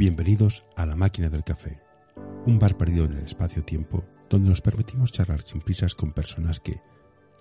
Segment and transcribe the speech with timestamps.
[0.00, 1.78] Bienvenidos a La Máquina del Café,
[2.46, 6.80] un bar perdido en el espacio-tiempo donde nos permitimos charlar sin prisas con personas que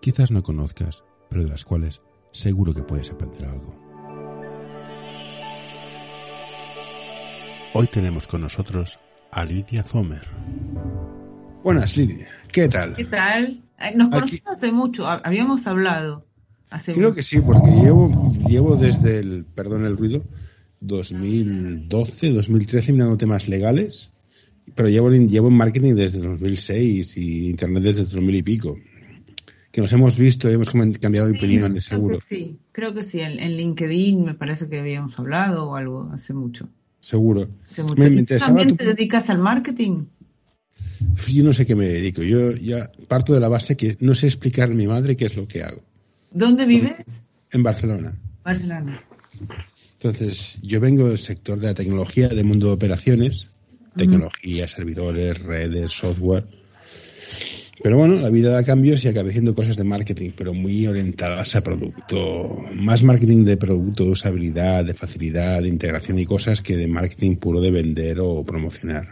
[0.01, 2.01] quizás no conozcas, pero de las cuales
[2.33, 3.73] seguro que puedes aprender algo.
[7.73, 8.99] Hoy tenemos con nosotros
[9.31, 10.27] a Lidia Zomer.
[11.63, 12.27] Buenas, Lidia.
[12.51, 12.93] ¿Qué tal?
[12.97, 13.63] ¿Qué tal?
[13.95, 16.25] Nos conocimos hace mucho, habíamos hablado
[16.71, 20.25] hace Creo que sí, porque llevo, llevo desde el, perdón el ruido,
[20.81, 24.09] 2012, 2013 mirando temas legales,
[24.75, 28.77] pero llevo, llevo en marketing desde 2006 y internet desde 2000 y pico.
[29.71, 32.17] Que nos hemos visto y hemos cambiado de opinión, seguro.
[32.19, 33.19] sí, creo que sí.
[33.19, 36.69] En, LinkedIn me parece que habíamos hablado o algo hace mucho.
[37.01, 37.49] Seguro.
[37.75, 38.25] ¿También
[38.75, 40.05] te dedicas al marketing?
[41.27, 42.23] Yo no sé qué me dedico.
[42.23, 45.35] Yo ya parto de la base que no sé explicar a mi madre qué es
[45.35, 45.81] lo que hago.
[46.31, 47.23] ¿Dónde vives?
[47.51, 48.17] En Barcelona.
[48.43, 49.03] Barcelona.
[50.01, 53.49] Entonces, yo vengo del sector de la tecnología, del mundo de operaciones,
[53.97, 56.45] tecnología, servidores, redes, software.
[57.83, 61.53] Pero bueno, la vida da cambios y acabé haciendo cosas de marketing, pero muy orientadas
[61.57, 62.59] a producto.
[62.75, 67.35] Más marketing de producto, de usabilidad, de facilidad, de integración y cosas que de marketing
[67.35, 69.09] puro de vender o promocionar.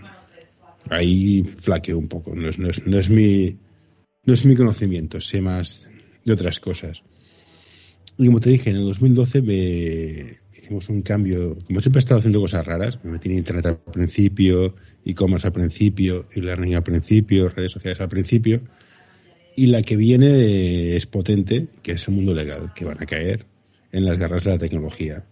[0.90, 2.34] Ahí flaqueo un poco.
[2.34, 3.58] No es, no es, no es mi,
[4.24, 5.90] no es mi conocimiento, sé más
[6.24, 7.04] de otras cosas.
[8.18, 11.58] Y como te dije, en el 2012 me hicimos un cambio.
[11.66, 15.54] Como siempre he estado haciendo cosas raras, me metí en Internet al principio, e-commerce al
[15.54, 18.62] principio, e-learning al principio, redes sociales al principio.
[19.56, 23.46] Y la que viene es potente, que es el mundo legal, que van a caer
[23.94, 25.24] en las garras de la tecnología.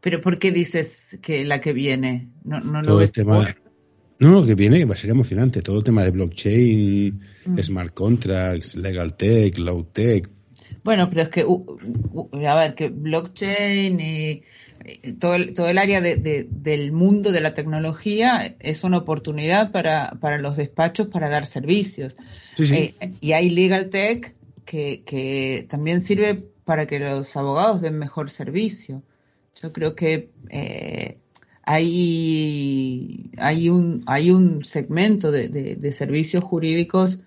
[0.00, 2.30] ¿Pero por qué dices que la que viene?
[2.44, 3.12] ¿No, no lo ves
[4.20, 5.60] no, lo que viene va a ser emocionante.
[5.60, 7.58] Todo el tema de blockchain, mm.
[7.58, 10.30] smart contracts, legal tech, low tech.
[10.82, 14.42] Bueno, pero es que, a ver, que blockchain y
[15.18, 20.10] todo el, todo el área de, del mundo de la tecnología es una oportunidad para,
[20.20, 22.16] para los despachos para dar servicios.
[22.58, 24.34] Eh, y hay legal tech
[24.64, 29.02] que, que también sirve para que los abogados den mejor servicio.
[29.60, 31.18] Yo creo que eh,
[31.62, 37.20] hay, hay, un, hay un segmento de, de, servicios jurídicos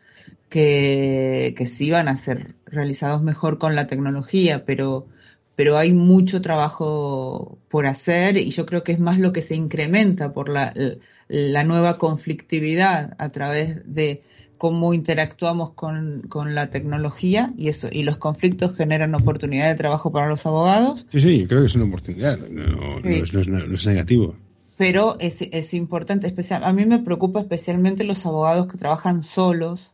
[0.49, 5.07] que, que, sí van a ser realizados mejor con la tecnología, pero,
[5.55, 9.55] pero hay mucho trabajo por hacer y yo creo que es más lo que se
[9.55, 10.73] incrementa por la,
[11.27, 14.21] la nueva conflictividad a través de
[14.57, 20.11] cómo interactuamos con, con, la tecnología y eso y los conflictos generan oportunidad de trabajo
[20.11, 21.05] para los abogados.
[21.11, 24.35] Sí, sí, creo que es una oportunidad, no, es, negativo.
[24.77, 29.91] Pero es, es importante, especial, a mí me preocupa especialmente los abogados que trabajan solos,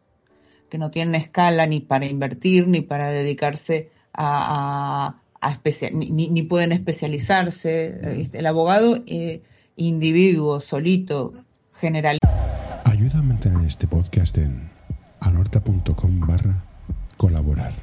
[0.73, 5.61] que no tienen escala ni para invertir ni para dedicarse a, a,
[5.91, 8.25] ni, ni, pueden especializarse.
[8.33, 9.43] El abogado eh,
[9.75, 11.35] individuo, solito,
[11.79, 12.17] general
[12.85, 14.71] Ayuda a mantener este podcast en
[15.19, 16.65] anorta.com barra
[17.17, 17.73] colaborar.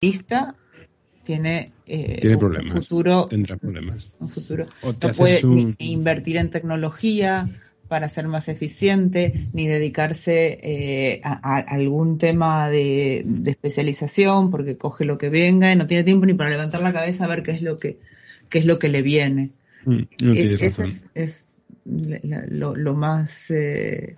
[0.00, 0.56] Lista
[1.22, 2.72] tiene, eh, tiene problemas.
[2.72, 3.26] futuro.
[3.26, 4.10] Tendrá problemas.
[4.20, 4.68] Un futuro.
[4.82, 5.42] no puede
[5.80, 7.50] invertir en tecnología
[7.88, 15.18] para ser más eficiente, ni dedicarse eh, a, algún tema de, especialización, porque coge lo
[15.18, 17.62] que venga y no tiene tiempo ni para levantar la cabeza a ver qué es
[17.62, 17.98] lo que,
[18.48, 19.50] qué es lo que le viene.
[19.84, 21.53] Mm, no es,
[21.84, 24.16] lo, más eh,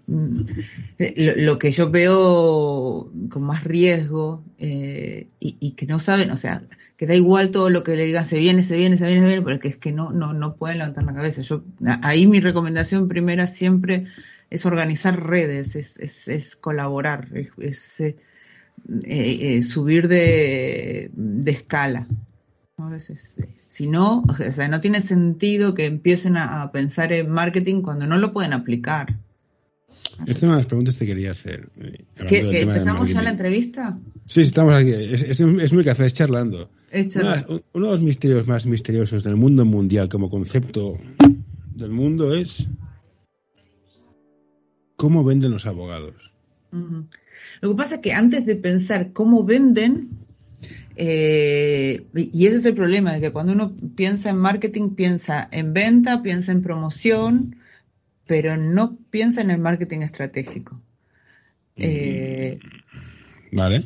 [0.96, 6.62] lo, que yo veo con más riesgo eh, y, que no saben, o sea,
[6.96, 9.26] que da igual todo lo que le digan, se viene, se viene, se viene, se
[9.26, 11.42] viene, porque es que no, no, no pueden levantar la cabeza.
[11.42, 11.64] Yo,
[12.02, 14.06] ahí mi recomendación primera siempre
[14.48, 17.28] es organizar redes, es, es, es colaborar,
[17.58, 22.06] es, eh, subir de, de escala.
[23.76, 28.16] Si no, o sea, no tiene sentido que empiecen a, pensar en marketing cuando no
[28.16, 29.18] lo pueden aplicar.
[30.20, 31.68] Esta es una de las preguntas que quería hacer.
[31.76, 33.98] Eh, ¿Que, empezamos ya la entrevista?
[34.24, 34.92] Sí, estamos aquí.
[34.92, 36.70] Es, muy café, es charlando.
[37.74, 40.96] uno de los misterios más misteriosos del mundo mundial como concepto
[41.74, 42.70] del mundo es
[44.96, 46.14] cómo venden los abogados.
[47.60, 50.25] Lo que pasa es que antes de pensar cómo venden,
[50.96, 55.74] eh, y ese es el problema, de que cuando uno piensa en marketing, piensa en
[55.74, 57.56] venta, piensa en promoción,
[58.26, 60.80] pero no piensa en el marketing estratégico.
[61.76, 62.58] Eh,
[63.52, 63.84] vale.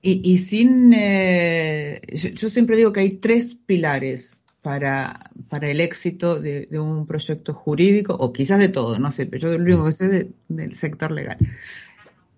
[0.00, 2.00] y, sin, eh,
[2.34, 8.14] yo, siempre digo que hay tres pilares para, para el éxito de, un proyecto jurídico,
[8.14, 11.36] o quizás de todo, no sé, pero yo lo único que sé del sector legal.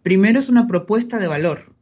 [0.03, 1.73] Primero es una propuesta de valor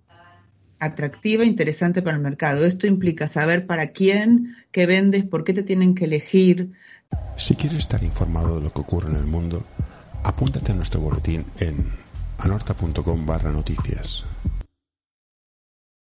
[0.82, 2.66] atractiva e interesante para el mercado.
[2.66, 6.72] Esto implica saber para quién, qué vendes, por qué te tienen que elegir,
[7.36, 9.64] Si quieres estar informado de lo que ocurre en el mundo,
[10.24, 11.92] apúntate a nuestro boletín en
[12.38, 14.24] anorta.com barra noticias.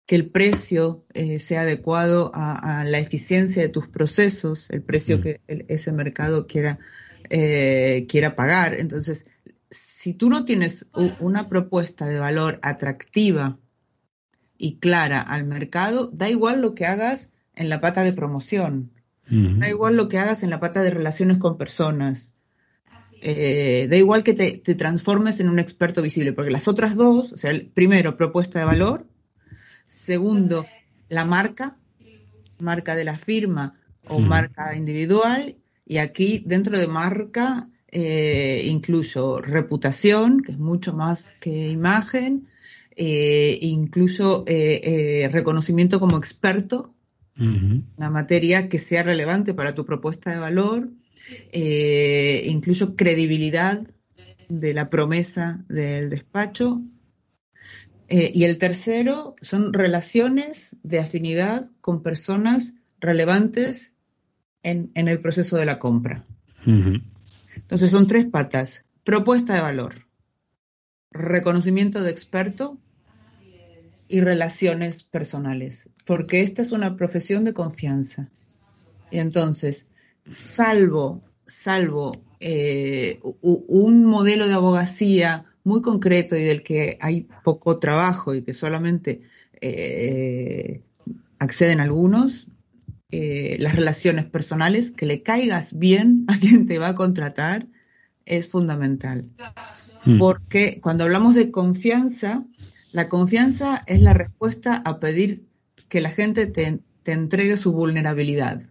[0.06, 5.20] Que el precio eh, sea adecuado a, la eficiencia de tus procesos, el precio mm.
[5.20, 6.78] que ese mercado quiera,
[7.30, 8.74] eh, quiera pagar.
[8.74, 9.26] Entonces,
[9.70, 10.86] si tú no tienes
[11.20, 13.58] una propuesta de valor atractiva
[14.58, 18.90] y clara al mercado, da igual lo que hagas en la pata de promoción,
[19.30, 22.32] da igual lo que hagas en la pata de relaciones con personas,
[23.20, 27.36] eh, da igual que te, transformes en un experto visible, porque las otras dos, o
[27.36, 29.06] sea, primero, propuesta de valor,
[29.86, 30.66] segundo,
[31.08, 31.76] la marca,
[32.58, 33.78] marca de la firma
[34.08, 41.34] o marca individual, y aquí dentro de marca eh, incluyo reputación, que es mucho más
[41.40, 42.47] que imagen,
[42.98, 46.94] eh, incluso eh, reconocimiento como experto,
[47.38, 50.90] una materia que sea relevante para tu propuesta de valor,
[51.52, 53.80] eh, incluso credibilidad
[54.48, 56.82] de la promesa del despacho.
[58.08, 63.94] Eh, y el tercero son relaciones de afinidad con personas relevantes
[64.62, 66.26] en, el proceso de la compra.
[66.64, 68.84] Entonces son tres patas.
[69.04, 70.06] Propuesta de valor,
[71.10, 72.78] reconocimiento de experto
[74.08, 78.30] y relaciones personales, porque esta es una profesión de confianza.
[79.10, 79.86] Y entonces,
[80.26, 88.34] salvo, salvo eh, un modelo de abogacía muy concreto y del que hay poco trabajo
[88.34, 89.22] y que solamente
[89.60, 90.82] eh,
[91.38, 92.48] acceden algunos,
[93.10, 97.66] eh, las relaciones personales, que le caigas bien a quien te va a contratar,
[98.24, 99.26] es fundamental.
[100.04, 100.18] Mm.
[100.18, 102.44] Porque cuando hablamos de confianza,
[102.92, 105.44] la confianza es la respuesta a pedir
[105.88, 108.62] que la gente te, entregue su vulnerabilidad.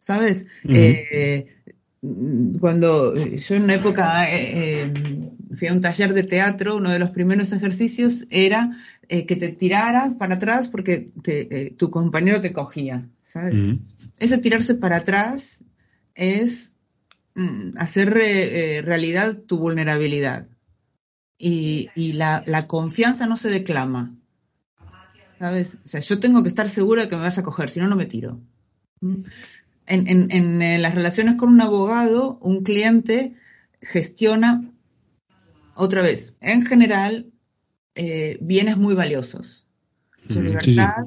[0.00, 0.46] ¿Sabes?
[0.64, 1.46] Eh,
[2.58, 4.92] cuando yo en una época eh, eh,
[5.56, 8.70] fui a un taller de teatro, uno de los primeros ejercicios era
[9.08, 11.10] que te tiraras para atrás porque
[11.76, 13.60] tu compañero te cogía, ¿sabes?
[14.18, 15.60] Ese tirarse para atrás
[16.14, 16.72] es
[17.34, 20.48] mm, hacer realidad tu vulnerabilidad
[21.40, 24.14] y, la, confianza no se declama.
[25.38, 25.78] ¿Sabes?
[25.82, 27.88] O sea, yo tengo que estar segura de que me vas a coger, si no,
[27.88, 28.40] no me tiro.
[29.00, 29.22] ¿Mm?
[29.86, 33.34] En, las relaciones con un abogado, un cliente
[33.80, 34.70] gestiona,
[35.74, 37.32] otra vez, en general,
[37.94, 39.66] eh, bienes muy valiosos.
[40.28, 41.06] Su libertad,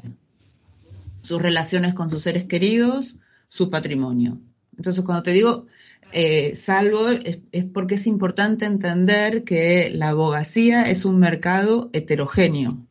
[1.22, 4.42] sus relaciones con sus seres queridos, su patrimonio.
[4.76, 5.68] Entonces, cuando te digo
[6.14, 7.40] eh, salvo es,
[7.74, 12.86] porque es importante entender que la abogacía es un mercado heterogéneo.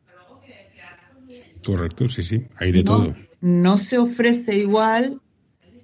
[1.65, 3.15] Correcto, sí, sí, hay de todo.
[3.39, 5.21] No se ofrece igual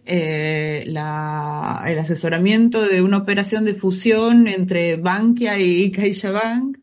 [0.06, 6.78] eh, el asesoramiento de una operación de fusión entre Bankia y CaixaBank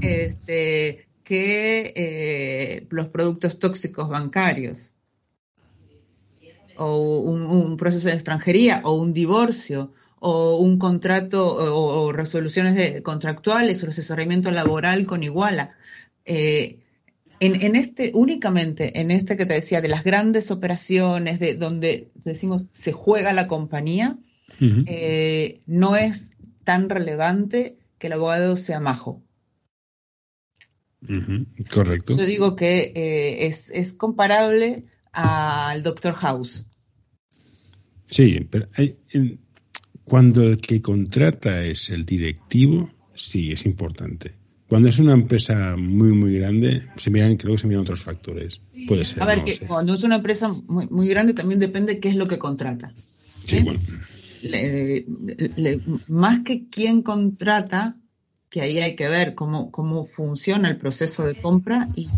[0.00, 4.92] este, que eh, los productos tóxicos bancarios
[6.78, 13.82] o un, proceso de extranjería o un divorcio o un contrato o, resoluciones de, contractuales
[13.82, 15.76] o asesoramiento laboral con iguala.
[16.24, 16.78] Eh,
[17.38, 22.66] en, este, únicamente en este que te decía, de las grandes operaciones, de donde decimos
[22.72, 24.18] se juega la compañía,
[24.58, 26.32] eh, no es
[26.64, 29.22] tan relevante que el abogado sea majo.
[31.72, 32.16] Correcto.
[32.16, 34.84] Yo digo que eh, es, es comparable
[35.16, 36.64] al Doctor House.
[38.08, 38.68] Sí, pero
[40.04, 44.34] cuando el que contrata es el directivo, sí, es importante.
[44.68, 48.60] Cuando es una empresa muy, muy grande, se miran, creo que se miran otros factores.
[48.88, 49.22] Puede ser.
[49.22, 52.26] A ver, que cuando es una empresa muy, muy, grande también depende qué es lo
[52.26, 52.92] que contrata.
[53.44, 53.80] Sí, bueno.
[56.08, 57.96] más que quién contrata,
[58.50, 62.08] que ahí hay que ver cómo, cómo funciona el proceso de compra y,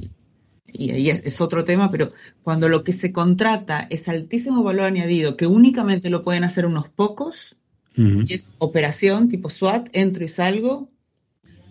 [0.72, 5.37] y ahí es, otro tema, pero cuando lo que se contrata es altísimo valor añadido,
[5.37, 7.54] que únicamente lo pueden hacer unos pocos,
[7.96, 10.88] y es operación tipo SWAT, entro y salgo,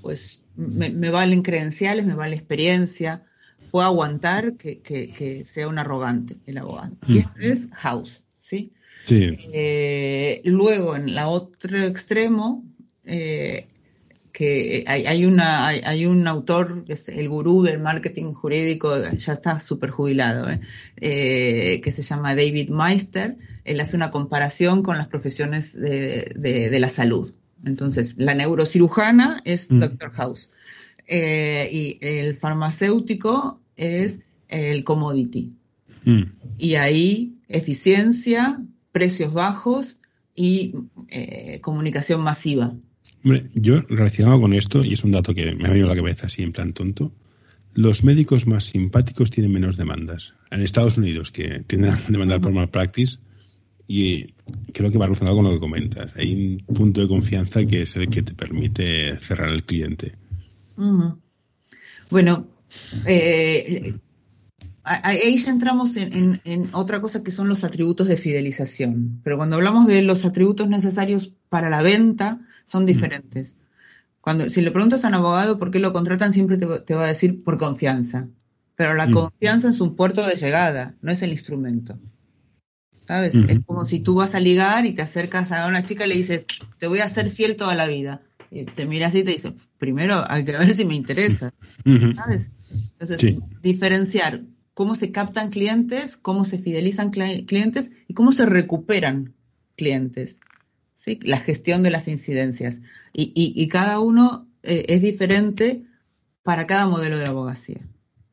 [0.02, 3.24] pues me, valen credenciales, me vale experiencia,
[3.72, 6.98] puedo aguantar que, sea un arrogante el abogado.
[7.08, 8.74] Y esto es house, ¿sí?
[9.06, 9.38] sí.
[9.54, 12.66] Eh, luego, en la otro extremo,
[13.06, 13.68] eh,
[14.38, 19.60] que hay, una, hay, un autor, que es el gurú del marketing jurídico, ya está
[19.60, 20.62] súper jubilado, ¿eh?
[20.98, 23.36] Eh, que se llama David Meister.
[23.64, 27.34] Él hace una comparación con las profesiones de, la salud.
[27.66, 29.80] Entonces, la neurocirujana es mm.
[29.80, 30.52] Doctor House
[31.08, 35.52] eh, y el farmacéutico es el commodity.
[36.06, 36.24] Mm.
[36.60, 39.98] Y ahí, eficiencia, precios bajos
[40.36, 40.76] y
[41.08, 42.76] eh, comunicación masiva.
[43.24, 45.96] Hombre, yo relacionado con esto, y es un dato que me ha venido a la
[45.96, 47.12] cabeza así en plan tonto,
[47.74, 50.34] los médicos más simpáticos tienen menos demandas.
[50.50, 53.18] En Estados Unidos, que tienden a demandar por malpractice,
[53.88, 54.34] y
[54.74, 56.12] creo que va relacionado con lo que comentas.
[56.16, 60.16] Hay un punto de confianza que es el que te permite cerrar el cliente.
[62.10, 62.48] Bueno,
[63.06, 63.94] eh,
[64.84, 69.22] ahí ya entramos en, otra cosa que son los atributos de fidelización.
[69.24, 73.56] Pero cuando hablamos de los atributos necesarios para la venta, son diferentes.
[74.22, 77.08] Cuando, si le preguntas a un abogado por qué lo contratan, siempre te, va a
[77.08, 78.28] decir por confianza.
[78.76, 81.98] Pero la confianza es un puerto de llegada, no es el instrumento.
[83.08, 83.34] ¿Sabes?
[83.36, 86.16] Es como si tú vas a ligar y te acercas a una chica y le
[86.16, 86.46] dices,
[86.78, 88.22] te voy a ser fiel toda la vida.
[88.52, 91.54] Y te mira así y te dice, primero hay que ver si me interesa.
[92.16, 92.50] ¿Sabes?
[93.00, 94.44] Entonces, diferenciar
[94.74, 99.34] cómo se captan clientes, cómo se fidelizan clientes y cómo se recuperan
[99.78, 100.40] clientes.
[100.98, 101.20] ¿Sí?
[101.24, 102.82] La gestión de las incidencias.
[103.14, 105.86] Y, cada uno eh, es diferente
[106.44, 107.88] para cada modelo de abogacía.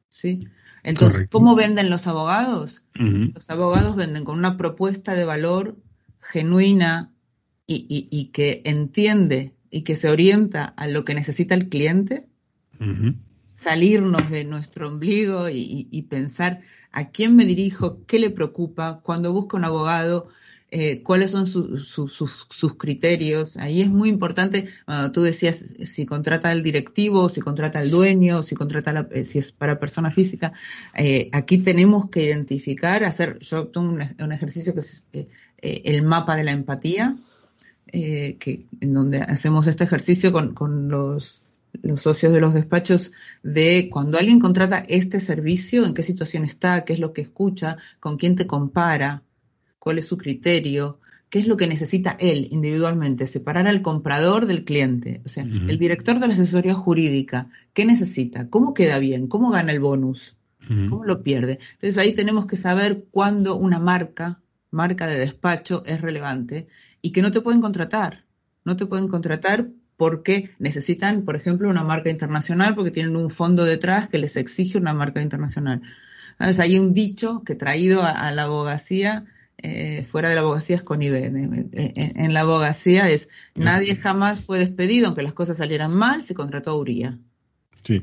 [0.09, 0.49] ¿sí?
[0.83, 2.83] Entonces, ¿cómo venden los abogados?
[2.95, 5.77] Los abogados venden con una propuesta de valor
[6.21, 7.13] genuina
[7.67, 12.27] y, que entiende y que se orienta a lo que necesita el cliente.
[13.55, 16.61] Salirnos de nuestro ombligo y, pensar
[16.93, 20.29] a quién me dirijo, qué le preocupa, cuando busco un abogado,
[20.77, 23.57] eh, cuáles son sus criterios.
[23.59, 24.67] Ahí es muy importante,
[25.13, 29.53] tú decías si contrata al directivo, si contrata al dueño, si contrata eh, si es
[29.53, 30.53] para persona física.
[30.97, 35.07] Eh, aquí tenemos que identificar, hacer, yo tengo un, ejercicio que es
[35.63, 37.19] el mapa de la empatía,
[37.87, 41.41] que, en donde hacemos este ejercicio con, los
[41.95, 43.13] socios de los despachos
[43.45, 47.77] de cuando alguien contrata este servicio, en qué situación está, qué es lo que escucha,
[48.01, 49.23] con quién te compara,
[49.85, 50.99] cuál es su criterio,
[51.29, 55.21] qué es lo que necesita él individualmente, separar al comprador del cliente.
[55.27, 58.49] O sea, el director de la asesoría jurídica, ¿qué necesita?
[58.49, 59.27] ¿Cómo queda bien?
[59.27, 60.37] ¿Cómo gana el bonus?
[60.89, 61.59] ¿Cómo lo pierde?
[61.75, 66.67] Entonces ahí tenemos que saber cuándo una marca, marca de despacho, es relevante
[67.03, 68.25] y que no te pueden contratar.
[68.65, 73.67] No te pueden contratar porque necesitan, por ejemplo, una marca internacional, porque tienen un fondo
[73.67, 75.83] detrás que les exige una marca internacional.
[76.33, 79.27] Entonces, hay un dicho que traído a la abogacía
[79.67, 81.71] eh, fuera de la abogacía es con IBM.
[81.73, 86.73] En, la abogacía es nadie jamás fue despedido, aunque las cosas salieran mal, se contrató
[86.73, 87.19] a Uría.
[87.83, 88.03] Sí.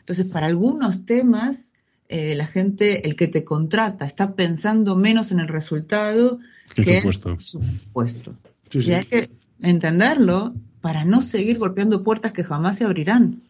[0.00, 1.72] Entonces, para algunos temas,
[2.10, 6.40] eh, la gente, el que te contrata, está pensando menos en el resultado
[6.74, 7.62] que en su
[7.94, 8.36] puesto.
[8.74, 9.30] y hay que
[9.62, 13.40] entenderlo para no seguir golpeando puertas que jamás se abrirán.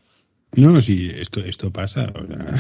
[0.55, 2.12] No, no, sí, esto, esto pasa.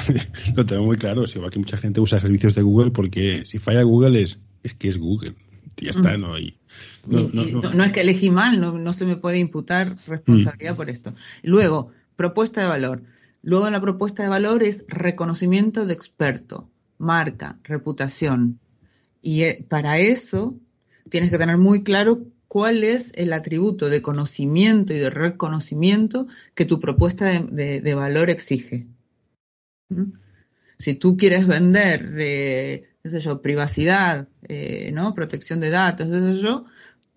[0.56, 1.28] lo tengo muy claro.
[1.28, 4.74] Si va que mucha gente usa servicios de Google porque si falla Google es es
[4.74, 5.34] que es Google.
[5.80, 6.58] Ya está, no hay.
[7.06, 11.14] No, es que elegí mal, no, se me puede imputar responsabilidad por esto.
[11.42, 13.02] Luego, propuesta de valor.
[13.42, 18.58] Luego en la propuesta de valor es reconocimiento de experto, marca, reputación.
[19.22, 20.58] Y eh, para eso
[21.08, 26.64] tienes que tener muy claro cuál es el atributo de conocimiento y de reconocimiento que
[26.64, 28.86] tu propuesta de, valor exige.
[29.88, 30.12] ¿Mm?
[30.78, 35.14] Si tú quieres vender eh, yo, privacidad, eh, ¿no?
[35.14, 36.08] Protección de datos,
[36.40, 36.64] yo,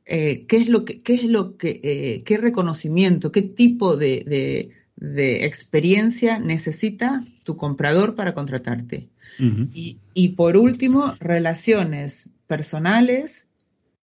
[0.05, 4.71] eh, ¿qué es lo que, qué es lo que, eh, qué reconocimiento, qué tipo de,
[4.97, 9.09] experiencia necesita tu comprador para contratarte?
[9.43, 13.47] y, por último, relaciones personales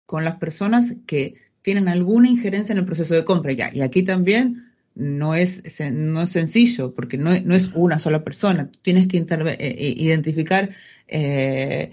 [0.07, 3.51] con las personas que tienen alguna injerencia en el proceso de compra.
[3.51, 4.66] Ya, y aquí también
[4.97, 8.69] no es, no es sencillo, porque no, no es una sola persona.
[8.81, 10.71] Tienes que identificar
[11.07, 11.91] eh,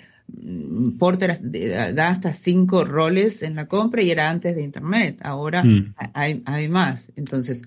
[0.99, 1.39] Porter
[1.95, 5.21] da hasta cinco roles en la compra y era antes de Internet.
[5.23, 5.95] Ahora mm.
[6.15, 7.13] hay, más.
[7.17, 7.63] Entonces,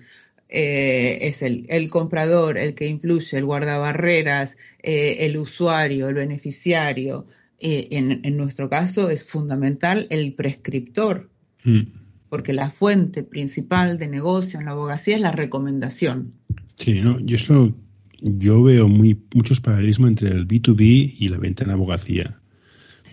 [0.48, 7.26] eh, es el, el, comprador, el que influye, el guardabarreras, eh, el usuario, el beneficiario.
[7.60, 11.28] Eh, en, en, nuestro caso es fundamental el prescriptor,
[11.64, 11.80] mm.
[12.28, 16.34] Porque la fuente principal de negocio en la abogacía es la recomendación.
[16.76, 17.74] Sí, no, yo eso
[18.20, 22.40] yo veo muy, muchos paralelismos entre el B2B y la venta en abogacía.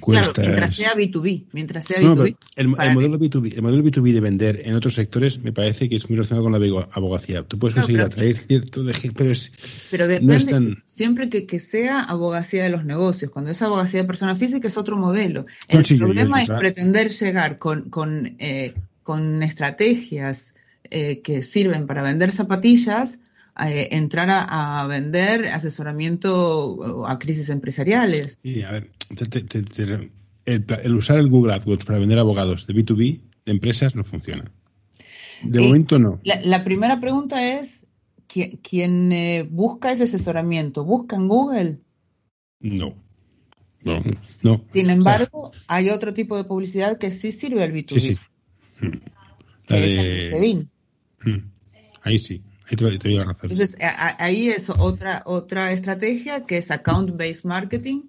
[0.02, 2.36] Claro, mientras sea B2B, mientras sea B2B.
[2.56, 6.08] el, modelo B2B, el modelo B2B de vender en otros sectores me parece que es
[6.10, 7.44] muy relacionado con la abogacía.
[7.44, 9.52] Tú puedes conseguir atraer cierto de pero es
[9.90, 13.32] pero depende, siempre que, que, sea abogacía de los negocios.
[13.32, 15.46] Cuando es abogacía de persona física es otro modelo.
[15.68, 22.32] El problema es pretender llegar con, con, eh, con estrategias eh, que sirven para vender
[22.32, 23.20] zapatillas
[23.64, 28.40] eh, entrar a, vender asesoramiento a crisis empresariales.
[28.44, 28.90] Sí, a ver,
[30.46, 34.52] el, usar el Google AdWords para vender abogados de B2B de empresas no funciona.
[35.44, 36.20] De Eh, momento no.
[36.24, 37.84] La, la primera pregunta es,
[38.28, 40.84] ¿qui- ¿quién eh, busca ese asesoramiento?
[40.84, 41.80] ¿Busca en Google?
[42.60, 42.96] No.
[43.84, 44.02] No,
[44.42, 44.66] no.
[44.70, 48.18] Sin embargo, hay otro tipo de publicidad que sí sirve al B2B, Sí, sí.
[48.80, 48.98] Mm.
[49.68, 50.70] La de- LinkedIn.
[51.26, 51.52] Mm.
[52.02, 52.42] Ahí sí.
[52.70, 53.36] Ahí te, te razón.
[53.44, 58.04] Entonces, a- ahí es otra, otra estrategia que es account-based marketing,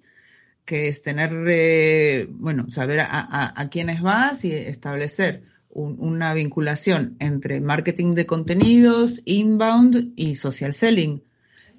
[0.65, 6.33] que es tener, eh, bueno, saber a, a, a quiénes vas y establecer un- una
[6.33, 11.21] vinculación entre marketing de contenidos, inbound y social selling.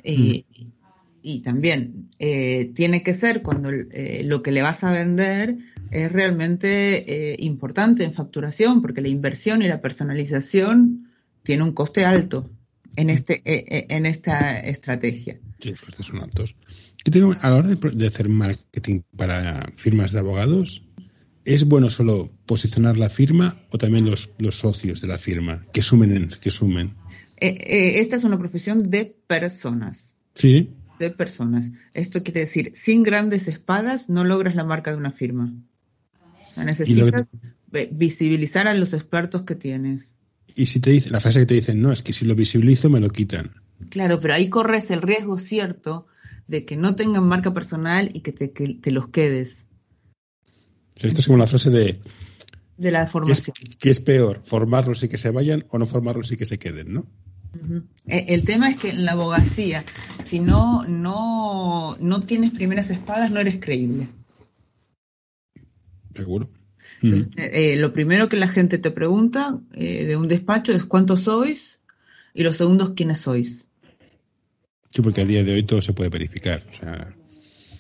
[0.05, 0.47] Y,
[1.23, 5.57] y también eh, tiene que ser cuando eh, lo que le vas a vender
[5.91, 11.09] es realmente eh, importante en facturación, porque la inversión y la personalización
[11.43, 12.51] tiene un coste alto
[12.97, 15.39] en, este, eh, eh, en esta estrategia.
[15.61, 16.55] Sí, los costes son altos.
[17.05, 20.83] ¿Qué tengo- a la hora de, hacer marketing para firmas de abogados,
[21.45, 25.83] ¿es bueno solo posicionar la firma o también los, los socios de la firma que
[25.83, 26.17] sumen?
[26.17, 26.95] en- que sumen?
[27.41, 30.71] Eh, esta es una profesión de personas, Sí.
[30.99, 31.71] de personas.
[31.95, 35.55] Esto quiere decir, sin grandes espadas no logras la marca de una firma.
[36.59, 37.37] O sea, necesitas
[37.93, 40.13] visibilizar a los expertos que tienes.
[40.55, 42.91] Y si te dice, la frase que te dicen, no, es que si lo visibilizo
[42.91, 43.53] me lo quitan.
[43.91, 46.07] Claro, pero ahí corres el riesgo cierto
[46.49, 49.69] de que no tengan marca personal y que te, que te los quedes
[51.07, 52.01] esto es como la frase de,
[52.77, 53.55] de la ¿qué es, formación.
[53.79, 54.43] qué es peor?
[54.45, 57.07] ¿Formarlos y que se vayan o no formarlos y que se queden, no?
[58.07, 59.85] Eh, El tema es que en la abogacía,
[60.19, 64.09] si no, no, no tienes primeras espadas, no eres creíble.
[66.19, 66.51] Seguro.
[67.03, 71.21] Entonces, eh, lo primero que la gente te pregunta eh, de un despacho es cuántos
[71.21, 71.79] sois
[72.35, 73.69] y los segundos quiénes sois.
[74.91, 76.65] Sí, porque a día de hoy todo se puede verificar.
[76.73, 77.15] O sea,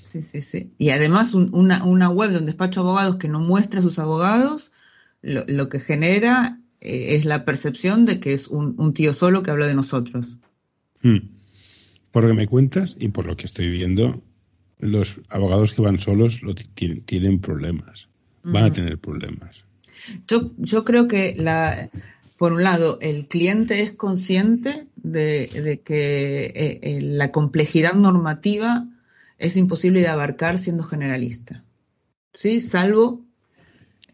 [0.04, 0.71] Sí, sí, sí.
[0.78, 3.83] Y además un- una, una web de un despacho de abogados que no muestra a
[3.83, 4.72] sus abogados,
[5.20, 9.42] lo, lo que genera eh, es la percepción de que es un, un tío solo
[9.42, 10.37] que habla de nosotros.
[11.03, 11.18] mm.
[12.12, 14.22] por lo que me cuentas y por lo que estoy viendo,
[14.79, 18.09] los abogados que van solos lo ti- tienen, tienen problemas.
[18.42, 19.57] Van a tener problemas.
[20.27, 21.90] Yo, yo creo que la,
[22.37, 28.87] por un lado, el cliente es consciente de, de que eh, eh, la complejidad normativa
[29.38, 31.64] es imposible de abarcar siendo generalista.
[32.35, 32.61] ¿Sí?
[32.61, 33.24] Salvo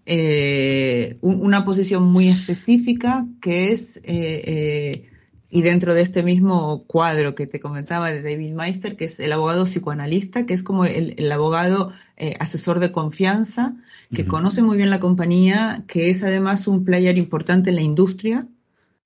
[0.07, 5.09] eh, un- una posición muy específica que es, eh,
[5.55, 9.31] y dentro de este mismo cuadro que te comentaba de David Meister, que es el
[9.31, 13.77] abogado psicoanalista, que es como el, el abogado eh, asesor de confianza,
[14.13, 18.49] que conoce muy bien la compañía, que es además un player importante en la industria,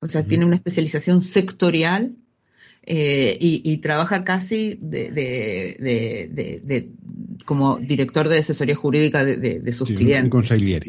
[0.00, 2.12] o sea, tiene una especialización sectorial
[2.86, 6.88] eh, y, y trabaja casi de, de- de- de- de-
[7.44, 9.36] como director de asesoría jurídica de,
[9.74, 10.24] sus Sí, clientes.
[10.24, 10.30] un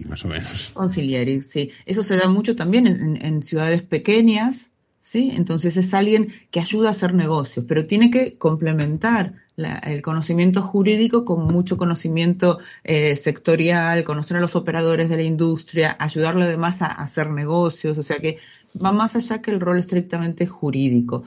[0.05, 0.71] más o menos.
[0.73, 1.71] Conciliari, sí.
[1.85, 2.87] Eso se da mucho también
[3.21, 4.71] en ciudades pequeñas,
[5.09, 5.31] ¿sí?
[5.35, 11.25] Entonces es alguien que ayuda a hacer negocios, pero tiene que complementar el conocimiento jurídico
[11.25, 16.85] con mucho conocimiento eh, sectorial, conocer a los operadores de la industria, ayudarle además a,
[16.85, 18.37] hacer negocios, o sea que
[18.81, 21.23] va más allá que el rol estrictamente jurídico.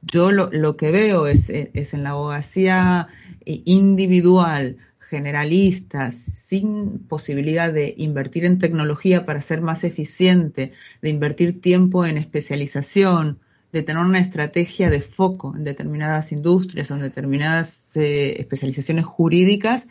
[0.00, 3.08] Yo lo, lo que veo es, es en la abogacía
[3.44, 4.76] eh, individual,
[5.08, 12.18] generalista, sin posibilidad de invertir en tecnología para ser más eficiente, de invertir tiempo en
[12.18, 13.38] especialización,
[13.72, 19.88] de tener una estrategia de foco en determinadas industrias o en determinadas eh, especializaciones jurídicas,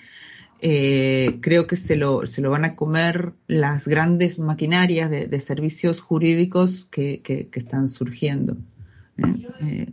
[0.61, 5.39] eh, creo que se lo, se lo van a comer las grandes maquinarias de, de
[5.39, 8.57] servicios jurídicos que, que- que están surgiendo.
[9.61, 9.91] ¿eh?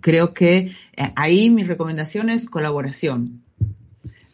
[0.00, 0.70] Creo que
[1.16, 3.42] ahí mi recomendación es colaboración,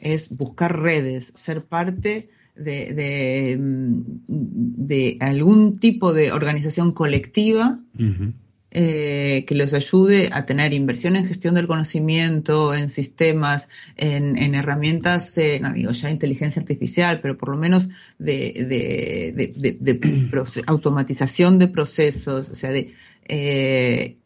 [0.01, 7.81] es buscar redes, ser parte de, de, mm, de algún tipo de organización colectiva
[8.73, 14.55] eh, que los ayude a tener inversión en gestión del conocimiento, en sistemas, en, en
[14.55, 20.31] herramientas, eh, no digo ya inteligencia artificial, pero por lo menos de, de,
[20.69, 22.95] automatización de procesos, o sea, de
[23.29, 24.19] eh,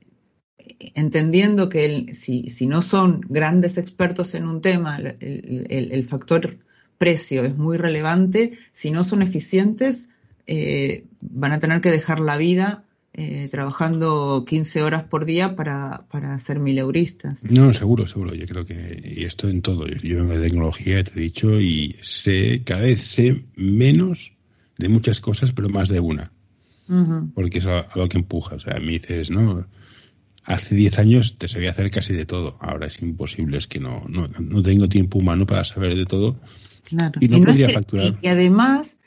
[0.95, 6.05] entendiendo que el- si, si no son grandes expertos en un tema, el, el- el
[6.05, 6.59] factor
[6.99, 10.11] precio es muy relevante, si no son eficientes,
[10.47, 12.85] eh, van a tener que dejar la vida
[13.17, 17.45] eh, trabajando 15 horas por día para, para ser mileuristas.
[17.45, 18.35] No, seguro, seguro.
[18.35, 19.87] Yo creo que, y esto en todo.
[19.87, 24.33] Yo, vengo de tecnología, te he dicho, y sé, cada vez sé menos
[24.79, 26.33] de muchas cosas, pero más de una.
[27.35, 28.57] Porque es a, a lo que empuja.
[28.57, 29.65] O sea, me dices, no,
[30.45, 32.57] hace 10 años te sabía hacer casi de todo.
[32.61, 36.39] Ahora es imposible, es que no, no, no tengo tiempo humano para saber de todo.
[36.89, 37.19] Claro.
[37.21, 38.19] Y no podría facturar.
[38.23, 39.01] Y además,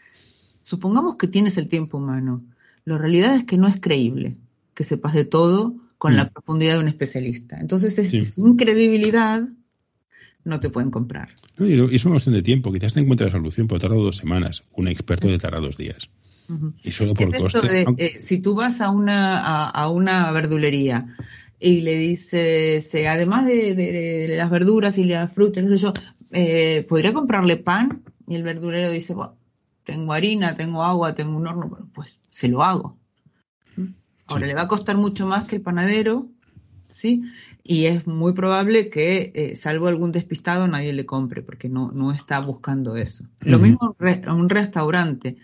[0.64, 2.44] supongamos que tienes el tiempo humano.
[2.86, 4.38] La realidad es que no es creíble
[4.74, 6.30] que sepas de todo con la Mm.
[6.34, 7.60] profundidad de un especialista.
[7.60, 8.22] Entonces, es, Sí.
[8.22, 9.44] sin credibilidad,
[10.44, 11.30] no te pueden comprar.
[11.58, 12.72] No, y es una cuestión de tiempo.
[12.72, 14.64] Quizás te encuentres la solución, pero tarda dos semanas.
[14.74, 16.10] Un experto te tarda dos días.
[16.50, 16.74] Ujú.
[16.84, 17.68] Y solo por Es coste.
[17.68, 21.18] de, eh, si tú vas a una, a, a una verdulería
[21.60, 25.94] y le dices, eh, además de, de- de las verduras y las frutas, sé yo,
[26.32, 28.04] eh, ¿podría comprarle pan?
[28.28, 29.36] Y el verdulero dice, bueno,
[29.84, 32.98] tengo harina, tengo agua, tengo un horno, bueno, pues se lo hago.
[33.76, 33.86] ¿Mm?
[34.28, 34.48] Ahora Sí.
[34.50, 36.28] le va a costar mucho más que el panadero,
[36.90, 37.24] ¿sí?
[37.64, 42.12] Y es muy probable que, eh, salvo algún despistado, nadie le compre, porque no, no
[42.12, 43.26] está buscando eso.
[43.42, 45.38] Lo mismo un re- un restaurante.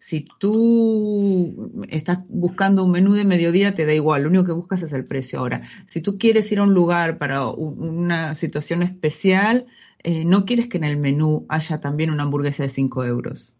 [0.00, 4.82] Si tú estás buscando un menú de mediodía, te da igual, lo único que buscas
[4.82, 5.38] es el precio.
[5.38, 9.66] Ahora, si tú quieres ir a un lugar para una situación especial,
[10.02, 13.52] eh, no quieres que en el menú haya también una hamburguesa de 5 euros.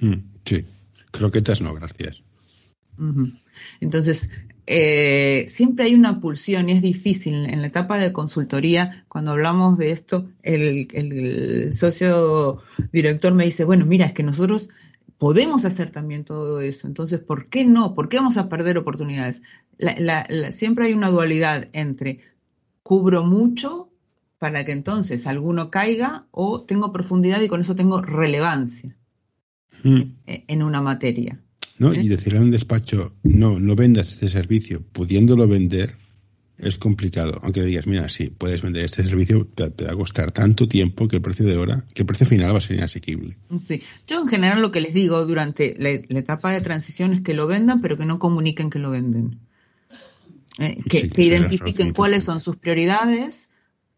[0.00, 0.66] Mm, sí.
[1.10, 2.22] Croquetas no, gracias.
[3.80, 4.28] Entonces,
[4.66, 7.46] eh, siempre hay una pulsión y es difícil.
[7.46, 12.62] En la etapa de consultoría, cuando hablamos de esto, el, el socio
[12.92, 14.68] director me dice, bueno, mira, es que nosotros
[15.20, 16.86] podemos hacer también todo eso.
[16.86, 17.94] Entonces, ¿por qué no?
[17.94, 19.42] ¿Por qué vamos a perder oportunidades?
[19.76, 22.20] La- la- la- siempre hay una dualidad entre
[22.82, 23.90] cubro mucho
[24.38, 28.96] para que entonces alguno caiga o tengo profundidad y con eso tengo relevancia
[29.84, 30.00] Mm.
[30.26, 31.38] eh, en una materia.
[31.78, 32.00] No, ¿Eh?
[32.02, 35.96] y decirle a un despacho, no, no vendas este servicio, pudiéndolo vender,
[36.62, 37.38] es complicado.
[37.42, 40.68] Aunque le digas, mira, sí, puedes vender este servicio, te, te va a costar tanto
[40.68, 43.36] tiempo que el precio de hora, que el precio final va a ser inasequible.
[43.64, 43.82] Sí.
[44.06, 47.34] Yo en general lo que les digo durante la, la etapa de transición es que
[47.34, 49.40] lo vendan, pero que no comuniquen que lo venden.
[50.58, 53.50] Eh, que, Sí, identifiquen cuáles son sus prioridades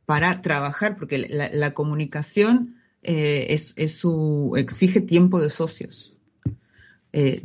[0.07, 6.17] para trabajar, porque la, la comunicación eh, es, es su, exige tiempo de socios.
[7.13, 7.45] Eh,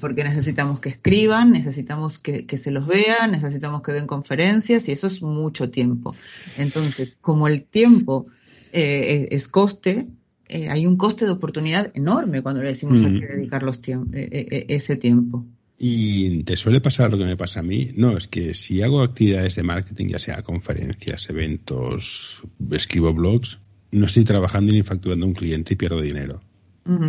[0.00, 4.92] porque necesitamos que escriban, necesitamos que, que se los vean, necesitamos que den conferencias y
[4.92, 6.14] eso es mucho tiempo.
[6.56, 8.26] Entonces, como el tiempo
[8.72, 10.06] eh, es, coste,
[10.48, 13.18] eh, hay un coste de oportunidad enorme cuando le decimos Mm.
[13.20, 15.44] que dedicar los tiemp- eh, ese tiempo.
[15.80, 17.92] Y te suele pasar lo que me pasa a mí.
[17.96, 23.58] No, es que si hago actividades de marketing, ya sea conferencias, eventos, escribo blogs,
[23.92, 26.40] no estoy trabajando ni facturando a un cliente y pierdo dinero.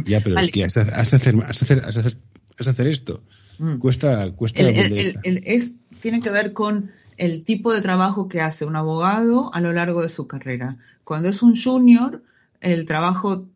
[0.05, 0.47] Ya, pero Vale.
[0.47, 2.17] es que has de, has de hacer, has de hacer, has de hacer,
[2.65, 3.23] de hacer esto.
[3.57, 3.77] Mm.
[3.77, 8.75] Cuesta, cuesta El- es, tiene que ver con el tipo de trabajo que hace un
[8.75, 10.77] abogado a lo largo de su carrera.
[11.03, 12.23] Cuando es un junior,
[12.61, 13.47] el trabajo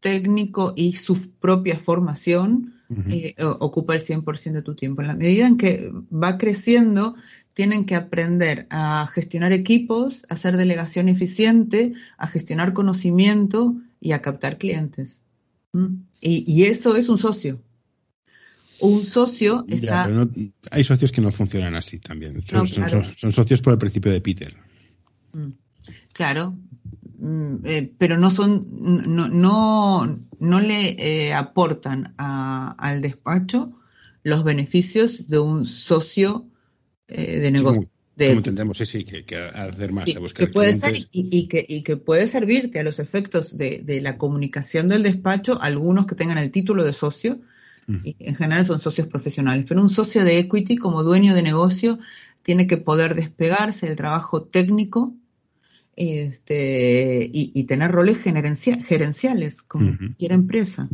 [0.00, 2.74] técnico y su propia formación
[3.08, 5.00] eh, ocupa el 100% de tu tiempo.
[5.00, 7.14] En la medida en que va creciendo,
[7.54, 14.20] tienen que aprender a gestionar equipos, a hacer delegación eficiente, a gestionar conocimiento y a
[14.20, 15.22] captar clientes.
[15.72, 16.02] ¿Mm?
[16.20, 17.62] Y, y eso es un socio.
[18.82, 20.04] Un socio Ya, está...
[20.04, 20.30] pero no-
[20.70, 22.42] hay socios que no funcionan así también.
[22.46, 23.04] Son, No, son- claro.
[23.04, 24.54] son- son socios por el principio de Peter.
[25.32, 25.50] Mm,
[26.12, 26.56] Claro,
[27.24, 28.66] Mm, eh, pero no son,
[29.06, 30.96] no, no, no le
[31.28, 33.72] eh, aportan a- al despacho
[34.24, 36.46] los beneficios de un socio
[37.06, 37.88] eh, de negocio.
[38.16, 40.96] de- Como entendemos, sí, sí, que, que hacer más, sí, a buscar que puede ser
[40.96, 45.04] y, y que, y que puede servirte a los efectos de, de la comunicación del
[45.04, 47.40] despacho, algunos que tengan el título de socio,
[47.86, 47.96] Mm.
[48.04, 51.98] y en general son socios profesionales, pero un socio de equity como dueño de negocio
[52.42, 55.14] tiene que poder despegarse del trabajo técnico
[55.96, 59.98] este, y, y tener roles gerencia- gerenciales como Ujú.
[59.98, 60.88] cualquier empresa.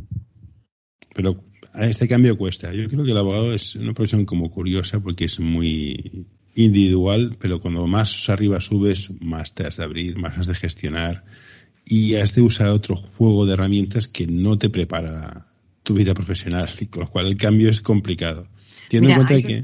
[1.14, 2.72] Pero a este cambio cuesta.
[2.72, 7.60] Yo creo que el abogado es una profesión como curiosa porque es muy individual, pero
[7.60, 11.24] cuando más arriba subes, más te has de abrir, más has de gestionar
[11.84, 15.47] y has de usar otro juego de herramientas que no te prepara
[15.88, 18.46] tu vida profesional, y con lo cual el cambio es complicado.
[18.92, 19.62] Mira, en cuenta hay que...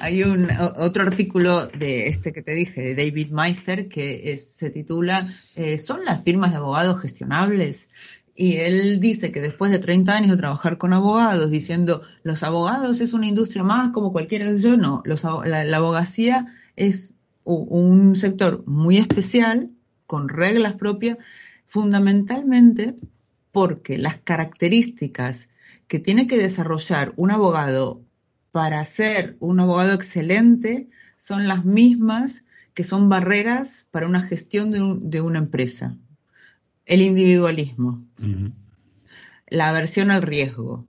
[0.00, 0.48] Hay un
[0.78, 5.78] otro artículo de este que te dije, de David Meister, que es- se titula eh,
[5.78, 7.88] ¿Son las firmas de abogados gestionables?
[8.34, 13.00] Y él dice que después de 30 años de trabajar con abogados, diciendo los abogados
[13.00, 18.16] es una industria más como cualquiera de yo, no, los, la, la abogacía es un
[18.16, 19.70] sector muy especial,
[20.08, 21.18] con reglas propias,
[21.66, 22.96] fundamentalmente
[23.52, 25.48] porque las características
[25.92, 28.00] que tiene que desarrollar un abogado
[28.50, 34.80] para ser un abogado excelente son las mismas que son barreras para una gestión de,
[34.80, 35.98] un- de una empresa.
[36.86, 38.06] El individualismo,
[39.48, 40.86] la aversión al riesgo,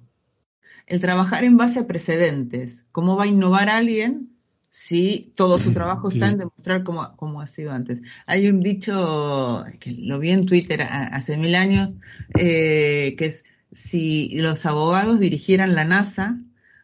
[0.88, 2.86] el trabajar en base a precedentes.
[2.94, 4.30] ¿Cómo va a innovar alguien
[4.72, 8.02] si todo su trabajo está en demostrar cómo, ha sido antes.
[8.26, 11.89] Hay un dicho que lo vi en Twitter hace mil años,
[12.39, 16.39] eh, que es, si los abogados dirigieran la NASA,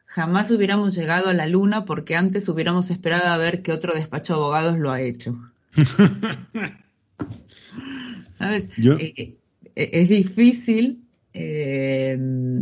[0.05, 4.33] jamás hubiéramos llegado a la Luna porque antes hubiéramos esperado a ver qué otro despacho
[4.33, 5.39] de abogados lo ha hecho.
[8.39, 8.69] ¿Sabes?
[8.77, 9.37] Eh,
[9.75, 12.55] eh, es difícil que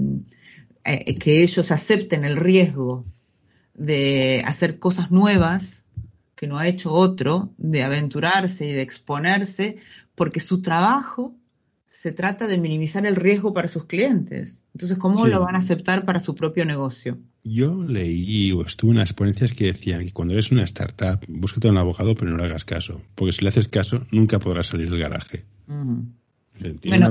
[1.43, 3.05] ellos acepten el riesgo
[3.73, 5.85] de hacer cosas nuevas
[6.35, 9.77] que no ha hecho otro, de aventurarse y de exponerse,
[10.13, 11.33] porque su trabajo
[11.97, 14.63] se trata de minimizar el riesgo para sus clientes.
[14.75, 17.17] Entonces, ¿cómo lo van a aceptar para su propio negocio?
[17.43, 21.67] Yo leí o estuve en unas ponencias que decían que cuando eres una startup, búscate
[21.69, 23.01] un abogado, pero no le hagas caso.
[23.15, 25.45] Porque si le haces caso, nunca podrás salir del garaje.
[26.85, 27.09] Bueno,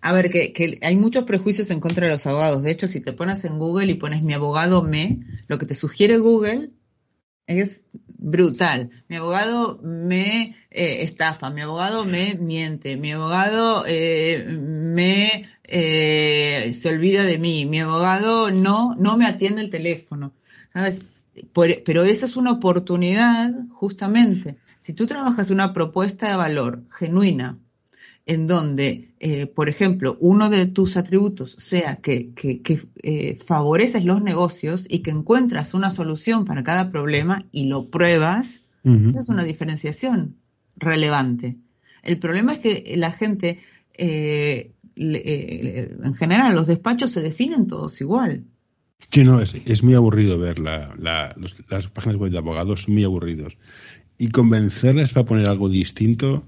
[0.00, 2.62] a ver, que, hay muchos prejuicios en contra de los abogados.
[2.62, 5.74] De hecho, si te pones en Google y pones mi abogado me, lo que te
[5.74, 6.70] sugiere Google
[7.46, 7.86] es
[8.18, 8.90] brutal.
[9.08, 15.30] Mi abogado me eh, estafa, mi abogado me miente, mi abogado eh, me
[15.64, 20.32] eh, se olvida de mí, mi abogado no, no me atiende el teléfono.
[20.72, 21.00] ¿sabes?
[21.52, 24.56] pero esa es una oportunidad, justamente.
[24.78, 27.58] Si tú trabajas una propuesta de valor genuina,
[28.26, 32.30] en donde, eh, por ejemplo, uno de tus atributos sea que,
[33.02, 38.62] eh, favoreces los negocios y que encuentras una solución para cada problema y lo pruebas,
[38.84, 40.36] es una diferenciación
[40.76, 41.56] relevante.
[42.02, 43.60] El problema es que la gente,
[43.94, 48.44] eh, en general, los despachos se definen todos igual.
[49.10, 51.34] Sí, no, es, muy aburrido ver las
[51.94, 53.56] páginas web de abogados, muy aburridos.
[54.18, 56.44] Y convencerles para poner algo distinto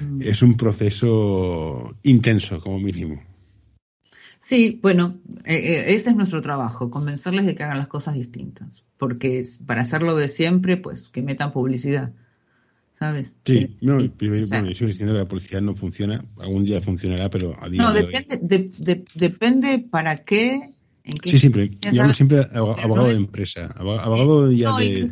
[0.00, 0.22] Mm.
[0.22, 3.22] es un proceso intenso, como mínimo.
[4.38, 8.84] Sí, bueno, eh, eh, ese es nuestro trabajo, convencerles de que hagan las cosas distintas,
[8.96, 12.12] porque para hacerlo de siempre, pues que metan publicidad,
[12.98, 13.34] ¿sabes?
[13.44, 17.60] Sí, no, bueno, yo sigo diciendo que la publicidad no funciona, algún día funcionará, pero
[17.60, 18.70] a día No, depende,
[19.14, 20.76] depende para qué,
[21.24, 21.70] sí, siempre.
[21.92, 23.66] Llamo siempre abogado de empresa.
[23.76, 25.06] Abogado ya no, de.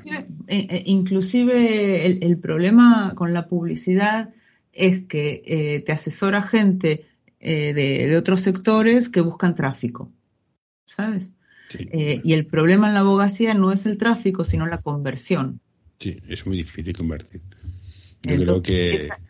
[0.87, 4.31] Inclusive, el, problema con la publicidad
[4.75, 7.07] es que eh, te asesora gente
[7.41, 10.13] eh, de, otros sectores que buscan tráfico,
[10.85, 11.31] ¿sabes?
[11.77, 15.61] Eh, y el problema en la abogacía no es el tráfico, sino la conversión.
[15.99, 17.43] Sí, es muy difícil convertir.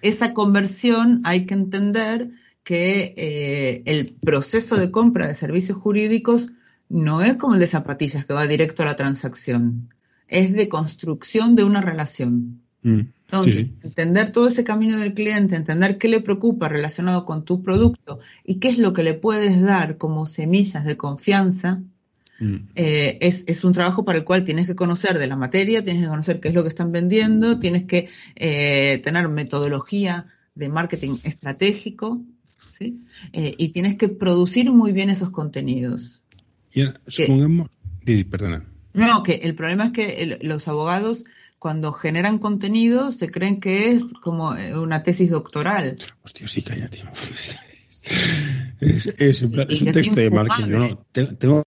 [0.02, 2.30] esa, conversión hay que entender
[2.62, 6.48] que el proceso de compra de servicios jurídicos
[6.88, 9.90] no es como el de zapatillas que va directo a la transacción,
[10.28, 12.63] es de construcción de una relación.
[12.84, 13.00] Mm.
[13.26, 18.20] Entonces, entender todo ese camino del cliente, entender qué le preocupa relacionado con tu producto
[18.44, 21.80] y qué es lo que le puedes dar como semillas de confianza,
[22.38, 22.56] mm.
[22.76, 26.08] eh, es, un trabajo para el cual tienes que conocer de la materia, tienes que
[26.10, 32.22] conocer qué es lo que están vendiendo, tienes que eh, tener metodología de marketing estratégico,
[32.70, 33.00] ¿sí?
[33.32, 36.22] Eh, y tienes que producir muy bien esos contenidos.
[36.72, 37.70] Y supongamos,
[38.30, 38.64] perdona.
[38.92, 41.24] No, que el problema es que los abogados
[41.64, 45.96] cuando generan contenido se creen que es como eh, una tesis doctoral.
[46.22, 47.02] Hostia, sí, cállate.
[48.80, 49.54] Es, es, es un
[49.90, 50.70] texto de marketing.
[50.72, 51.06] No,
[51.38, 51.62] tengo,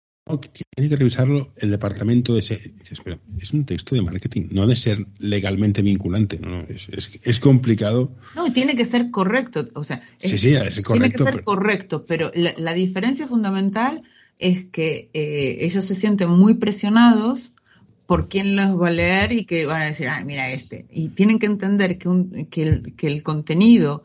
[0.75, 2.73] tiene que revisarlo el departamento de ese.
[2.91, 6.39] Espera, es un texto de marketing, no de ser legalmente vinculante.
[6.39, 6.89] No, es,
[7.23, 8.17] es, complicado.
[8.35, 9.69] No, tiene que ser correcto.
[9.75, 10.93] O sea, sí, sí, es correcto.
[10.93, 14.05] Tiene que ser correcto, pero la, diferencia fundamental
[14.39, 17.53] es que eh, ellos se sienten muy presionados
[18.13, 20.85] por quién los va a leer y que van a decir, ah, mira este.
[20.93, 24.05] Y tienen que entender que, un, que, el, que el contenido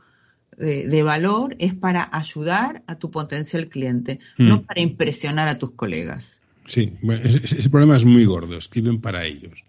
[0.58, 4.62] de, valor es para ayudar a tu potencial cliente, no mm.
[4.62, 6.40] para impresionar a tus colegas.
[6.68, 9.66] Sí, ese, problema es muy gordo, escriben para ellos.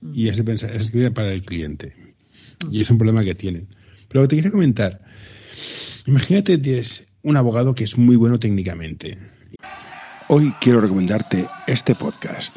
[0.00, 0.12] Mm.
[0.14, 1.92] Y ese pensar, escriben para el cliente.
[2.70, 3.66] Y es un problema que tienen.
[4.08, 5.02] Pero te quería comentar,
[6.06, 9.18] imagínate tienes un abogado que es muy bueno técnicamente.
[10.28, 12.56] Hoy quiero recomendarte este podcast.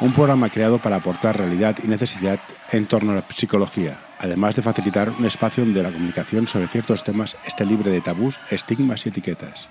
[0.00, 2.40] Un programa creado para aportar realidad y necesidad
[2.72, 7.04] en torno a la psicología, además de facilitar un espacio donde la comunicación sobre ciertos
[7.04, 9.68] temas esté libre de tabús, estigmas y etiquetas.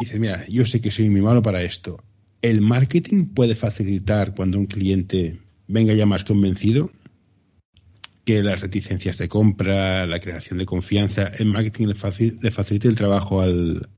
[0.00, 2.02] Dices, mira, yo sé que soy muy malo para esto.
[2.40, 6.90] ¿El marketing puede facilitar cuando un cliente venga ya más convencido?
[8.24, 11.94] que las reticencias de compra, la creación de confianza, el marketing le,
[12.52, 13.88] facilita el trabajo al,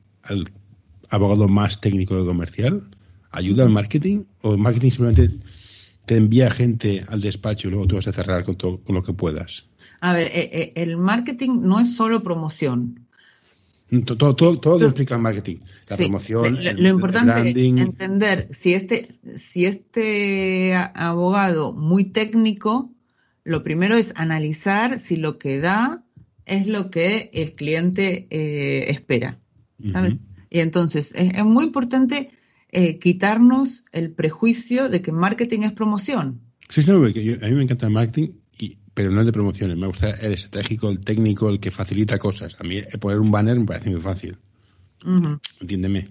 [1.11, 2.89] abogado más técnico de comercial?
[3.35, 4.25] ¿Ayuda al marketing?
[4.43, 5.39] ¿O el marketing simplemente
[6.07, 9.03] te envía gente al despacho y luego tú vas a cerrar con, todo, con lo
[9.03, 9.67] que puedas?
[10.01, 13.09] A ver, eh, eh, el marketing no es solo promoción.
[14.05, 15.57] Todo, todo, todo lo implica el marketing,
[15.89, 16.59] la promoción.
[16.79, 22.93] Lo, importante es entender si este, si este abogado muy técnico,
[23.43, 26.05] lo primero es analizar si lo que da
[26.47, 29.39] es lo que el cliente eh, espera.
[29.93, 30.19] ¿sabes?
[30.51, 32.31] Y entonces es, muy importante
[32.75, 36.41] eh, quitarnos el prejuicio de que marketing es promoción.
[36.69, 38.31] Sí, sí, a mí me encanta el marketing
[38.95, 39.77] pero no el de promociones.
[39.77, 42.57] Me gusta el estratégico, el técnico, el que facilita cosas.
[42.59, 44.39] A mí poner un banner me parece muy fácil.
[45.61, 46.09] Entiéndeme.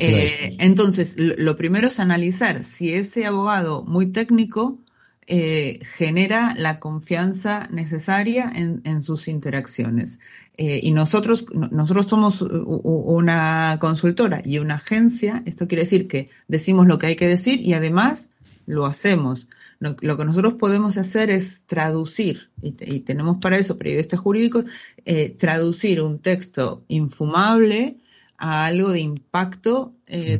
[0.00, 4.80] Eh, entonces, lo primero es analizar si ese abogado muy técnico
[5.28, 10.20] eh, genera la confianza necesaria en, sus interacciones.
[10.56, 15.42] Eh, y nosotros, nosotros somos una consultora y una agencia.
[15.44, 18.28] Esto quiere decir que decimos lo que hay que decir y además
[18.66, 19.48] lo hacemos.
[19.80, 24.64] Lo, que nosotros podemos hacer es traducir, y, tenemos para eso periodistas jurídicos,
[25.04, 27.96] eh, traducir un texto infumable
[28.38, 29.92] a algo de impacto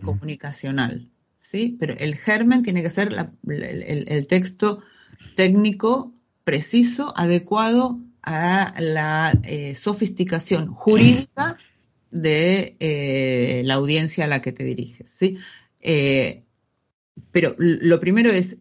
[0.03, 1.11] comunicacional.
[1.51, 1.77] ¿Sí?
[1.79, 3.15] Pero el germen tiene que ser
[3.47, 4.83] el, texto
[5.35, 6.13] técnico
[6.45, 11.59] preciso, adecuado a la eh, sofisticación jurídica
[12.11, 12.77] de
[13.65, 15.11] la audiencia a la que te diriges.
[15.11, 15.39] ¿sí?
[17.31, 18.59] pero lo primero es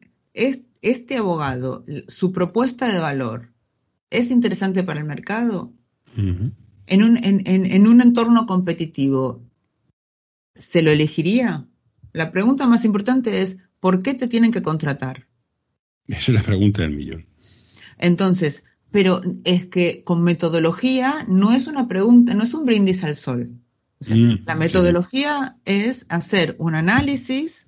[0.81, 3.51] este abogado, su propuesta de valor,
[4.11, 5.73] ¿es interesante para el mercado?
[6.15, 9.41] en, un, en, un entorno competitivo,
[10.53, 11.67] ¿se lo elegiría?
[12.15, 15.27] La pregunta más importante es, ¿por qué te tienen que contratar?
[16.07, 17.25] Esa es la pregunta del millón.
[17.97, 23.17] Entonces, pero es que con metodología no es una pregunta, no es un brindis al
[23.17, 23.59] sol.
[23.99, 27.67] Mm, la metodología es hacer un análisis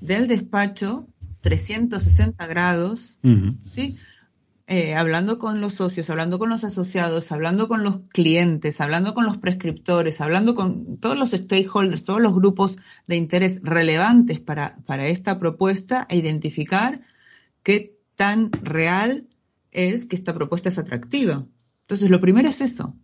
[0.00, 1.06] del despacho
[1.42, 3.20] 360 grados,
[3.64, 3.96] ¿sí?
[4.66, 9.26] Eh, hablando con los socios, hablando con los asociados, hablando con los clientes, hablando con
[9.26, 15.06] los prescriptores, hablando con todos los stakeholders, todos los grupos de interés relevantes para, para
[15.06, 17.02] esta propuesta e identificar
[17.62, 19.28] qué tan real
[19.70, 21.44] es que esta propuesta es atractiva.
[21.82, 22.94] Entonces, lo primero es eso.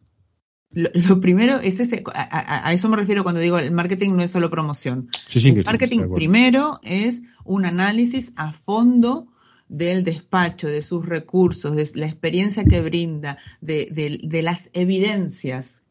[0.71, 4.51] Lo, primero es ese, a, eso me refiero cuando digo el marketing no es solo
[4.51, 5.11] promoción.
[5.35, 9.27] el marketing primero es un análisis a fondo
[9.71, 15.83] del despacho, de sus recursos, de la experiencia que brinda, de, las evidencias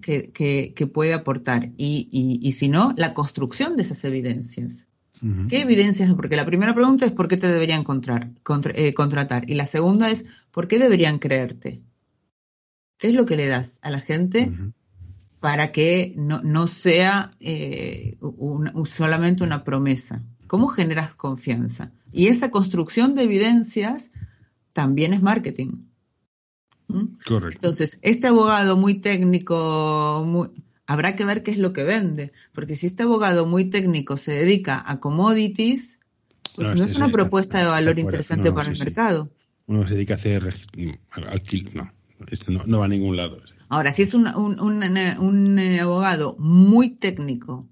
[0.00, 4.86] que, puede aportar y, si no, la construcción de esas evidencias.
[5.50, 6.14] ¿Qué evidencias?
[6.14, 7.84] Porque la primera pregunta es ¿por qué te deberían
[8.74, 9.50] eh, contratar?
[9.50, 11.82] Y la segunda es ¿por qué deberían creerte?
[12.96, 14.50] ¿Qué es lo que le das a la gente
[15.40, 18.16] para que no, sea eh,
[18.86, 20.22] solamente una promesa?
[20.50, 21.92] ¿Cómo generas confianza?
[22.10, 24.10] Y esa construcción de evidencias
[24.72, 25.84] también es marketing.
[26.88, 27.18] ¿Mm?
[27.24, 27.58] Correcto.
[27.58, 30.50] Entonces, este abogado muy técnico,
[30.88, 34.32] habrá que ver qué es lo que vende, porque si este abogado muy técnico se
[34.32, 36.00] dedica a commodities,
[36.56, 39.30] pues no, es una propuesta de valor interesante para el mercado.
[39.68, 40.52] Uno se dedica a hacer
[41.28, 41.92] alquil, no,
[42.28, 43.40] este no, va a ningún lado.
[43.68, 47.68] Ahora, si es un, un eh, abogado muy técnico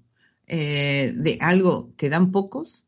[0.49, 2.85] eh, de algo que dan pocos,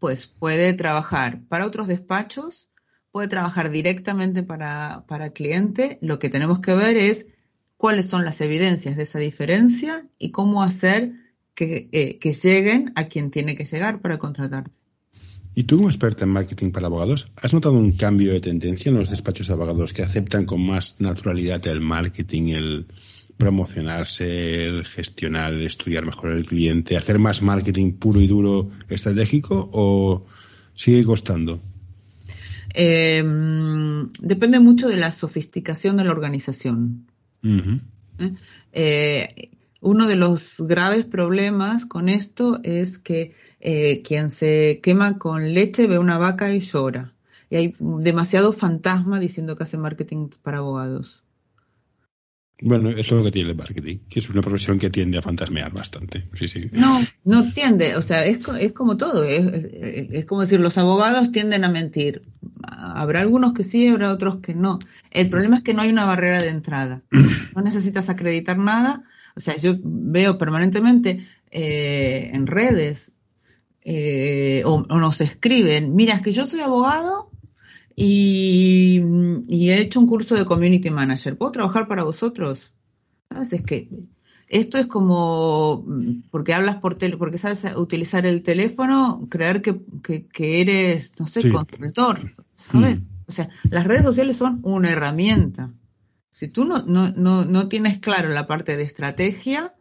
[0.00, 2.70] pues puede trabajar para otros despachos,
[3.12, 5.98] puede trabajar directamente para, para cliente.
[6.00, 7.28] Lo que tenemos que ver es
[7.76, 11.12] cuáles son las evidencias de esa diferencia y cómo hacer
[11.54, 14.78] que, eh, que lleguen a quien tiene que llegar para contratarte.
[15.54, 18.96] Y tú como experta en marketing para abogados, ¿has notado un cambio de tendencia en
[18.96, 22.86] los despachos de abogados que aceptan con más naturalidad el marketing, el,
[23.38, 30.26] promocionarse, gestionar, estudiar mejor el cliente, hacer más marketing puro y duro estratégico o
[30.74, 31.60] sigue costando?
[32.74, 37.06] Em, depende mucho de la sofisticación de la organización.
[37.42, 38.34] ¿Eh?
[38.72, 45.54] Eh, uno de los graves problemas con esto es que eh, quien se quema con
[45.54, 47.14] leche ve una vaca y llora.
[47.50, 51.22] Y hay demasiado fantasma diciendo que hace marketing para abogados.
[52.60, 55.22] Bueno, eso es lo que tiene el marketing, que es una profesión que tiende a
[55.22, 56.28] fantasmear bastante.
[56.34, 56.68] Sí, sí.
[56.72, 61.30] No, no tiende, o sea, es, es como todo, es, es, como decir, los abogados
[61.30, 62.22] tienden a mentir.
[62.62, 64.80] Habrá algunos que sí, habrá otros que no.
[65.12, 67.02] El problema es que no hay una barrera de entrada.
[67.10, 69.04] No necesitas acreditar nada.
[69.36, 73.12] O sea, yo veo permanentemente eh, en redes
[73.84, 77.27] eh, o, o nos escriben, mira, es que yo soy abogado
[78.00, 79.02] y,
[79.48, 81.36] y, he hecho un curso de Community Manager.
[81.36, 82.72] ¿Puedo trabajar para vosotros?
[83.28, 83.52] ¿Sabes?
[83.52, 83.88] Es que
[84.48, 85.84] esto es como,
[86.30, 89.80] porque hablas por teléfono, porque sabes utilizar el teléfono, creer que,
[90.32, 93.02] que, eres, no sé, consultor, ¿sabes?
[93.02, 93.06] Mm.
[93.26, 95.72] O sea, las redes sociales son una herramienta.
[96.30, 99.74] Si tú no, no, no, no tienes claro la parte de estrategia,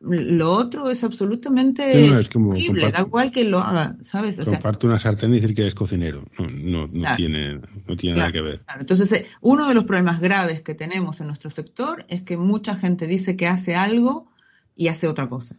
[0.00, 4.40] lo otro es absolutamente no, es como da igual que lo haga, ¿sabes?
[4.40, 6.24] O comparte una sartén y decir que es cocinero.
[6.38, 8.64] No, no, tiene, no tiene nada que ver.
[8.78, 12.76] Entonces, eh, uno de los problemas graves que tenemos en nuestro sector es que mucha
[12.76, 14.30] gente dice que hace algo
[14.74, 15.56] y hace otra cosa.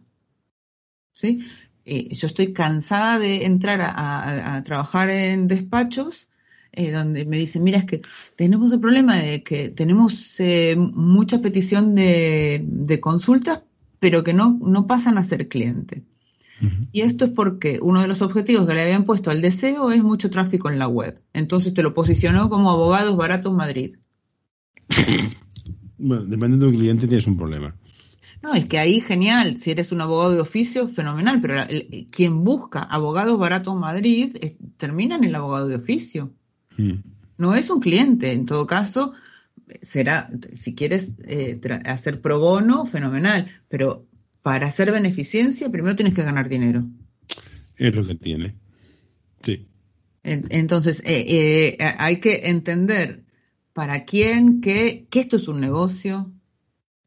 [1.12, 1.46] ¿Sí?
[1.84, 6.28] Eh, yo estoy cansada de entrar a, trabajar en despachos
[6.72, 8.02] eh, donde me dicen, mira, es que
[8.34, 10.38] tenemos el problema de que tenemos
[10.76, 13.60] mucha petición de, de consultas,
[14.02, 16.02] pero que no, no pasan a ser cliente.
[16.90, 20.02] Y esto es porque uno de los objetivos que le habían puesto al deseo es
[20.02, 21.22] mucho tráfico en la web.
[21.32, 23.94] Entonces te lo posicionó como abogados baratos Madrid.
[26.04, 27.76] Bueno, dependiendo del cliente tienes un problema.
[28.42, 31.54] No, es que ahí genial, si eres un abogado de oficio, fenomenal, pero
[32.10, 34.36] quien busca abogados baratos Madrid
[34.78, 36.32] termina en el abogado de oficio.
[36.76, 37.04] Mm.
[37.38, 39.12] No es un cliente, en todo caso,
[39.80, 44.06] será, si quieres eh, hacer pro bono, fenomenal, pero
[44.42, 46.84] para hacer beneficencia primero tienes que ganar dinero.
[47.76, 48.56] Es lo que tiene.
[49.44, 49.68] Sí.
[50.24, 53.24] Entonces, eh, eh, hay que entender
[53.72, 56.30] para quién, qué, que esto es un negocio,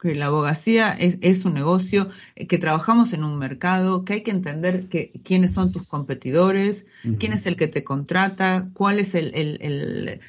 [0.01, 4.87] que la abogacía es, un negocio, que trabajamos en un mercado, que hay que entender
[4.87, 6.85] que, quiénes son tus competidores,
[7.17, 10.19] quién es el que te contrata, cuál es el, el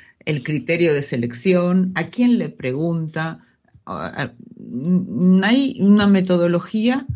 [0.42, 3.46] criterio de selección, a quién le pregunta.
[3.86, 7.06] Hay una metodología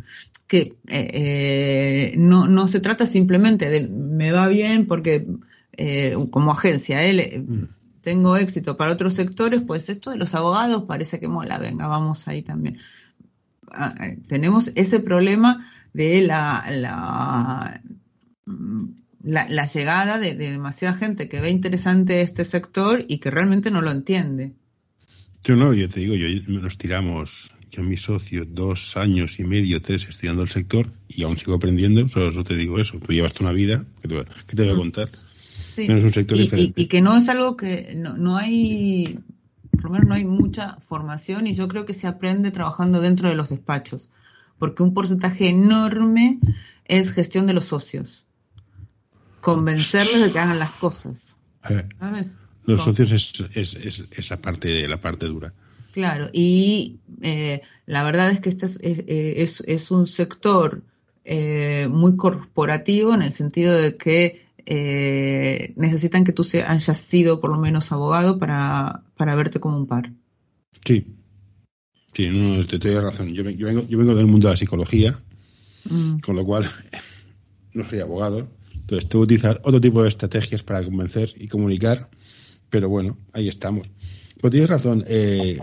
[0.47, 5.27] que eh, eh, no, no, se trata simplemente de me va bien porque
[5.77, 7.69] eh, como agencia mm.
[8.01, 12.27] tengo éxito para otros sectores, pues esto de los abogados parece que mola, venga, vamos
[12.27, 12.79] ahí también.
[13.71, 13.95] Ah,
[14.27, 17.81] tenemos ese problema de la, la
[19.23, 23.91] la, llegada de, demasiada gente que ve interesante este sector y que realmente no lo
[23.91, 24.53] entiende.
[25.43, 29.81] Yo no, yo te digo, yo nos tiramos, yo mi socio, dos años y medio,
[29.81, 33.53] tres estudiando el sector y aún sigo aprendiendo, solo, te digo eso, tú llevas una
[33.53, 34.15] vida, ¿qué te,
[34.63, 34.79] voy a mm.
[34.79, 35.11] contar?
[35.57, 35.91] Sí.
[35.91, 39.19] un sector y, y, que no es algo que no, no hay,
[39.73, 43.29] por lo menos no hay mucha formación y yo creo que se aprende trabajando dentro
[43.29, 44.11] de los despachos,
[44.59, 46.39] porque un porcentaje enorme
[46.87, 48.25] es gestión de los socios
[49.41, 51.37] convencerles de que hagan las cosas.
[51.69, 51.87] Eh,
[52.65, 55.53] los socios es, es, es, la parte la parte dura.
[55.93, 58.67] Claro, y eh, la verdad es que este
[59.43, 60.83] es, es un sector
[61.25, 64.49] eh, muy corporativo en el sentido de que
[65.77, 70.13] necesitan que tú hayas sido por lo menos abogado para, para verte como un par.
[70.85, 71.07] Sí,
[72.15, 73.33] sí, no, te, doy razón.
[73.33, 75.19] Yo, yo, vengo, yo vengo del mundo de la psicología,
[75.85, 76.21] mm.
[76.21, 76.71] con lo cual
[77.75, 78.49] no soy abogado,
[78.81, 82.11] entonces, tengo que utilizar otro tipo de estrategias para convencer y comunicar,
[82.71, 83.89] pero bueno, ahí estamos.
[84.41, 85.61] Pero tienes razón, eh,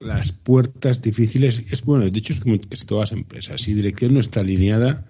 [0.00, 4.14] las puertas difíciles, es bueno, de hecho es como casi todas las empresas, si dirección
[4.14, 5.06] no está alineada,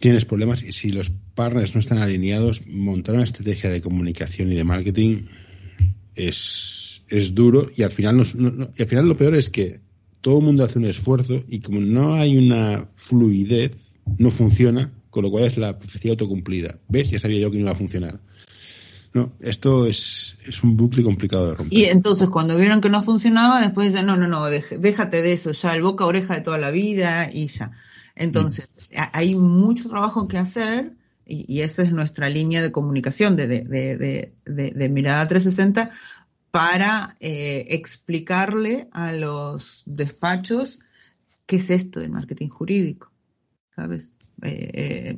[0.00, 4.56] tienes problemas y si los partners no están alineados, montar una estrategia de comunicación y
[4.56, 5.26] de marketing
[6.14, 8.22] es, es duro y al final
[8.76, 9.80] y al final lo peor es que
[10.20, 13.76] todo el mundo hace un esfuerzo y como no hay una fluidez,
[14.18, 16.78] no funciona con lo cual es la profecía autocumplida.
[16.88, 17.08] ¿Ves?
[17.08, 18.20] Ya sabía yo que no iba a funcionar.
[19.14, 21.78] No, esto es, es un bucle complicado de romper.
[21.78, 25.52] Y entonces cuando vieron que no funcionaba, después dicen, no, no, no, déjate de eso,
[25.52, 27.72] ya el boca oreja de toda la vida y ya.
[28.14, 28.96] Entonces, mm.
[29.14, 30.92] hay mucho trabajo que hacer
[31.24, 35.92] y, esa es nuestra línea de comunicación de, de, de, Mirada 360
[36.50, 40.78] para eh, explicarle a los despachos
[41.46, 43.10] qué es esto del marketing jurídico,
[43.74, 44.10] ¿sabes?
[44.42, 45.16] Eh,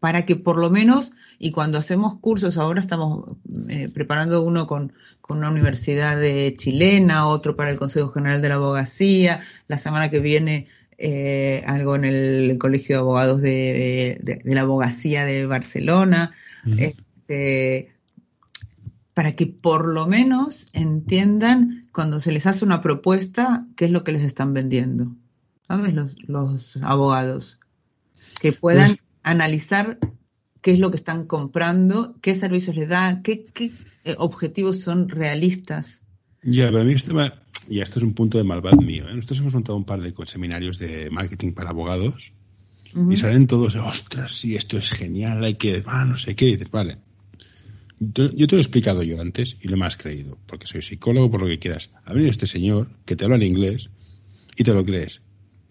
[0.00, 3.36] para que por lo menos, y cuando hacemos cursos, ahora estamos
[3.68, 4.92] eh, preparando uno con,
[5.28, 10.20] una universidad de chilena, otro para el Consejo General de la Abogacía, la semana que
[10.20, 10.68] viene
[10.98, 16.32] eh, algo en el, Colegio de Abogados de, la Abogacía de Barcelona,
[16.76, 17.94] este,
[19.14, 24.04] para que por lo menos entiendan cuando se les hace una propuesta qué es lo
[24.04, 25.16] que les están vendiendo,
[25.66, 25.94] ¿sabes?
[25.94, 27.58] Los, los abogados
[28.40, 29.98] que puedan pues- analizar
[30.62, 33.46] qué es lo que están comprando, qué servicios les da, qué,
[34.04, 36.02] eh, objetivos son realistas.
[36.42, 37.14] Ya, pero a mí esto,
[37.68, 39.08] ya esto es un punto de malvado mío.
[39.08, 39.14] ¿eh?
[39.14, 42.32] Nosotros hemos montado un par de seminarios de marketing para abogados
[43.10, 46.70] y salen todos, ostras, sí, esto es genial, hay que, ah, no sé qué, dices,
[46.70, 46.98] vale.
[47.98, 50.82] Yo, yo te lo he explicado yo antes y lo me has creído, porque soy
[50.82, 51.90] psicólogo, por lo que quieras.
[52.04, 53.88] Ha venido este señor que te habla en inglés
[54.56, 55.22] y te lo crees.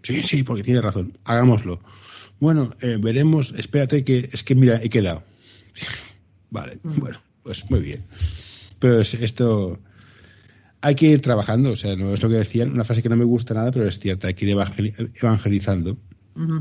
[0.01, 1.17] Sí, sí, porque tiene razón.
[1.25, 1.81] Hagámoslo.
[2.41, 3.53] Bueno, eh, veremos.
[3.55, 5.23] Espérate que es que mira, he quedado.
[6.49, 8.03] vale, bueno, pues muy bien.
[8.79, 9.79] Pero es- esto
[10.81, 11.71] hay que ir trabajando.
[11.71, 13.87] O sea, no es lo que decían, una frase que no me gusta nada, pero
[13.87, 14.27] es cierta.
[14.27, 15.97] Hay que ir evangeli- evangelizando.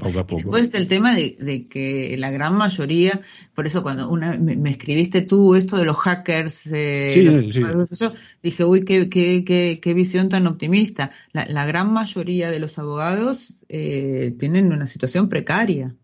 [0.00, 0.42] Poco a poco.
[0.42, 3.20] Después el tema de, de que la gran mayoría,
[3.54, 7.54] por eso cuando una, me, me escribiste tú esto de los hackers, eh, Sí, los-
[7.54, 7.96] sí.
[7.98, 8.12] yo
[8.42, 11.12] dije, uy, qué, qué, qué, qué visión tan optimista.
[11.32, 15.94] La, la gran mayoría de los abogados eh, tienen una situación precaria.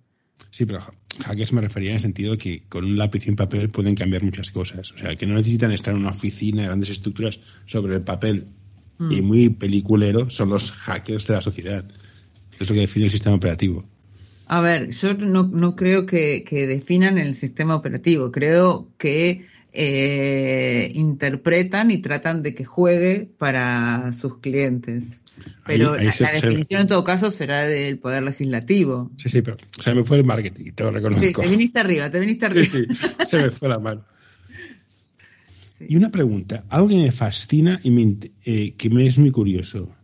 [0.51, 0.93] Sí, pero ha-
[1.25, 3.95] hackers me refería en el sentido de que con un lápiz y un papel pueden
[3.95, 4.93] cambiar muchas cosas.
[4.93, 8.47] O sea, que no necesitan estar en una oficina, grandes estructuras sobre el papel.
[8.99, 9.12] Mm.
[9.12, 11.85] Y muy peliculero son los hackers de la sociedad.
[12.61, 13.85] Es lo que define el sistema operativo.
[14.47, 20.91] A ver, yo no, no creo que, que definan el sistema operativo, creo que eh,
[20.95, 25.19] interpretan y tratan de que juegue para sus clientes.
[25.67, 29.11] Pero Ahí- ahí la, se- la se- definición en todo caso será del poder legislativo.
[29.17, 31.43] Sí, sí, pero se me fue el marketing, te lo Sí, reconozco.
[31.43, 32.69] te viniste arriba, te viniste Sí, arriba.
[33.19, 34.05] sí, se me fue la mano.
[35.69, 35.85] Sí.
[35.91, 39.95] Y una pregunta, algo que me fascina y me eh, que me es muy curioso.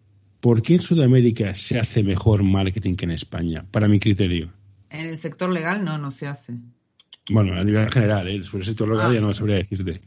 [0.43, 3.65] ¿Por qué en Sudamérica se hace mejor marketing que en España?
[3.71, 4.53] Para mi criterio.
[4.91, 6.55] En el sector legal no, no se hace.
[7.31, 8.43] Bueno, a nivel general, ¿eh?
[8.43, 9.15] sobre el sector local Ah.
[9.15, 10.01] ya no sabría decirte.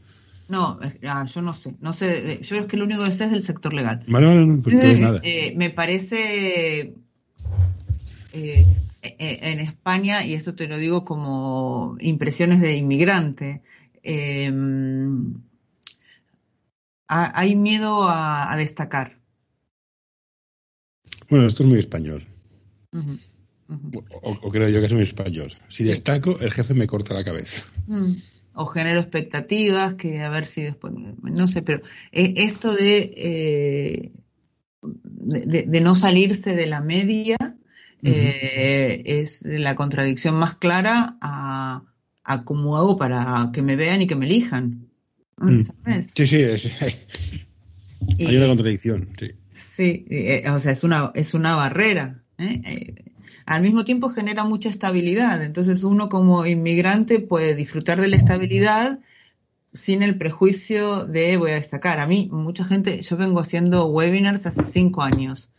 [0.48, 3.12] No, es- ah, yo no sé, no sé, de- yo es que lo único que
[3.12, 4.04] sé es del sector legal.
[4.06, 5.20] Vale, vale, no, pues entonces nada.
[5.24, 6.92] Eh, me parece
[8.34, 8.66] eh,
[9.02, 13.62] eh, en España, y esto te lo digo como impresiones de inmigrante,
[14.02, 14.52] eh,
[17.08, 19.16] ha- hay miedo a, a destacar.
[21.28, 22.26] Bueno, esto es muy español.
[24.22, 25.52] O, o creo yo que es muy español.
[25.68, 25.90] Si Sí.
[25.90, 27.62] destaco, el jefe me corta la cabeza.
[27.86, 28.14] Mm.
[28.54, 34.12] O genero expectativas, que a ver si después, no sé, pero eh, esto de, eh,
[34.82, 37.36] de, de- no salirse de la media
[38.02, 41.82] eh, es la contradicción más clara a,
[42.24, 44.88] a cómo hago para que me vean y que me elijan.
[45.38, 45.60] Mm.
[45.60, 46.12] ¿Sabes?
[46.16, 46.70] Sí, sí, es-
[48.18, 49.08] Y- hay una contradicción.
[49.18, 49.30] Sí.
[49.48, 52.22] Sí, eh, o sea, es una, es una barrera.
[52.38, 52.60] ¿eh?
[52.64, 52.94] Eh,
[53.46, 55.42] al mismo tiempo genera mucha estabilidad.
[55.42, 59.00] Entonces uno como inmigrante puede disfrutar de la estabilidad
[59.72, 62.00] sin el prejuicio de voy a destacar.
[62.00, 65.50] A mí, mucha gente, yo vengo haciendo webinars hace cinco años.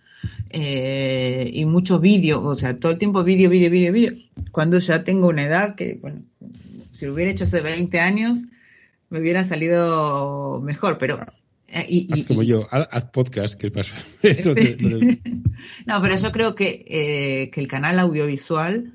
[0.49, 4.13] eh, y mucho vídeo, o sea, todo el tiempo vídeo, vídeo, vídeo, vídeo.
[4.51, 6.23] Cuando ya tengo una edad que, bueno,
[6.91, 8.45] si lo hubiera hecho hace 20 años,
[9.09, 11.19] me hubiera salido mejor, pero...
[11.67, 13.93] eh, y- Haz y- como y- yo, haz, podcast, que pasa.
[14.21, 15.21] Eso te- te-
[15.85, 18.93] no, pero yo creo que, eh, que el canal audiovisual,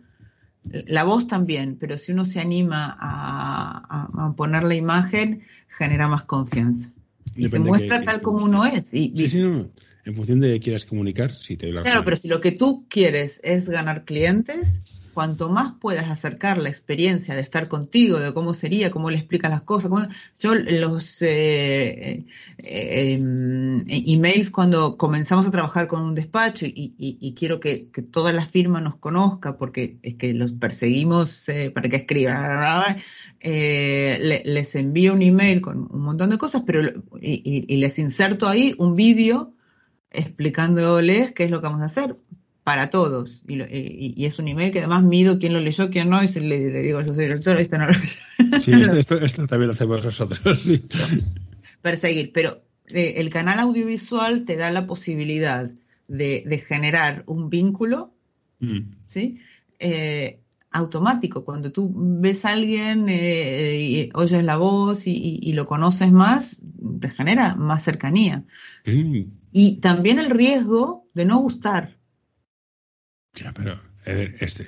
[0.64, 3.82] la voz también, pero si uno se anima a,
[4.16, 6.90] a- a poner la imagen, genera más confianza.
[7.36, 8.92] Y se muestra que- tal que- como uno es.
[8.94, 9.70] Y, Sí, sí, no.
[10.04, 12.04] En función de qué quieras comunicar, sí te doy la Claro, razón.
[12.06, 14.82] pero si lo que tú quieres es ganar clientes,
[15.12, 19.50] cuanto más puedas acercar la experiencia de estar contigo, de cómo sería, cómo le explicas
[19.50, 19.90] las cosas.
[20.38, 22.24] Yo los eh,
[22.58, 28.44] eh, em, emails cuando comenzamos a trabajar con un despacho y, quiero que, toda la
[28.46, 32.96] firma nos conozca porque es que los perseguimos eh, para que escriban.
[33.42, 36.80] le- les envío un email con un montón de cosas, pero
[37.20, 39.52] y- y les inserto ahí un vídeo
[40.10, 42.16] explicándoles qué es lo que vamos a hacer
[42.64, 43.42] para todos.
[43.48, 46.22] Y, lo- y- y es un email que además mido quién lo leyó, quién no,
[46.22, 48.60] y se le, le digo, yo soy director, esto no lo leyó.
[48.60, 50.60] Sí, esto, esto- esto también lo hacemos nosotros.
[50.62, 50.82] sí.
[51.80, 52.30] Perseguir.
[52.32, 52.62] Pero
[52.94, 55.70] eh, el canal audiovisual te da la posibilidad
[56.08, 58.14] de, de generar un vínculo,
[58.60, 58.92] Mm.
[59.06, 59.38] ¿sí?
[59.80, 60.38] Eh,
[60.70, 61.44] automático.
[61.44, 66.12] Cuando tú ves a alguien eh, y oyes la voz y, y- y lo conoces
[66.12, 66.62] más,
[67.00, 68.44] te genera más cercanía.
[68.86, 69.22] Mm.
[69.52, 71.96] Y también el riesgo de no gustar.
[73.34, 73.80] Ya, pero
[74.40, 74.66] este,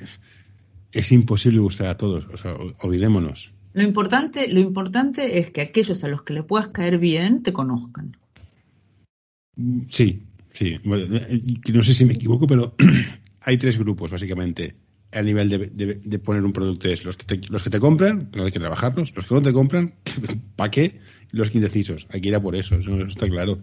[0.92, 2.26] es imposible gustar a todos.
[2.32, 3.52] O sea, olvidémonos.
[3.74, 7.52] Lo importante, lo importante es que aquellos a los que le puedas caer bien te
[7.52, 8.16] conozcan.
[9.56, 10.78] Mm, Sí, sí.
[10.84, 11.42] Bueno, eh,
[11.72, 12.74] no sé si me equivoco, pero
[13.40, 14.76] hay tres grupos, básicamente,
[15.12, 16.88] a nivel de, de- de poner un producto.
[16.88, 19.14] Es los que te, los que te compran, no hay que trabajarlos.
[19.14, 19.94] Los que no te compran,
[20.56, 21.00] ¿para qué?
[21.32, 22.06] Los que indecisos.
[22.10, 23.58] Hay que ir a por eso, eso está claro.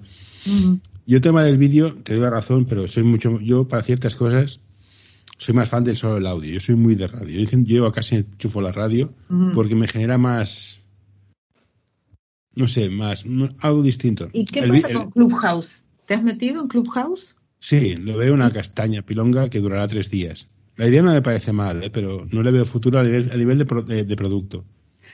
[1.05, 4.15] Yo el tema del vídeo, te doy la razón, pero soy mucho, yo para ciertas
[4.15, 4.59] cosas
[5.41, 6.53] soy más fan del solo el audio.
[6.53, 7.39] Yo soy muy de radio.
[7.43, 9.11] Yo, yo casi enchufo la radio
[9.55, 10.83] porque me genera más,
[12.55, 13.25] no sé, más,
[13.59, 14.29] algo distinto.
[14.33, 15.83] ¿Y qué El pasa el- con Clubhouse?
[16.05, 17.35] ¿Te has metido en Clubhouse?
[17.59, 20.47] Sí, lo veo una castaña pilonga que durará tres días.
[20.77, 21.89] La idea no me parece mal, ¿eh?
[21.89, 24.65] pero no le veo futuro a nivel, a nivel de, pro- de- de producto.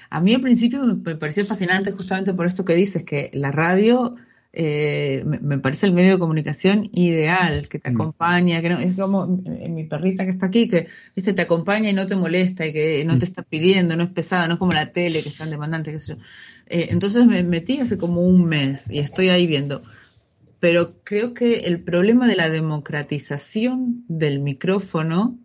[0.10, 4.16] a mí al principio me pareció fascinante justamente por esto que dices, que la radio
[4.60, 7.94] eh, me, parece el medio de comunicación ideal, que te mm.
[7.94, 11.34] acompaña, que no, es como en mi perrita que está aquí, que ¿viste?
[11.34, 13.30] te acompaña y no te molesta y que no te mm.
[13.30, 16.00] está pidiendo, no es pesada, no es como la tele que es tan demandante, qué
[16.00, 16.22] sé yo.
[16.66, 19.84] Eh, entonces me metí hace como un mes y estoy ahí viendo.
[20.60, 25.38] Pero creo que el problema de la democratización del micrófono,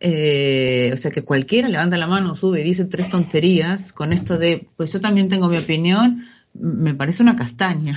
[0.00, 4.38] eh, o sea, que cualquiera levanta la mano, sube y dice tres tonterías con esto
[4.38, 7.96] de, pues yo también tengo mi opinión, me parece una castaña.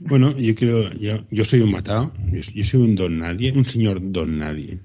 [0.00, 4.00] Bueno, yo creo, yo, yo soy un matado, yo, soy un don nadie, un señor
[4.02, 4.80] don nadie.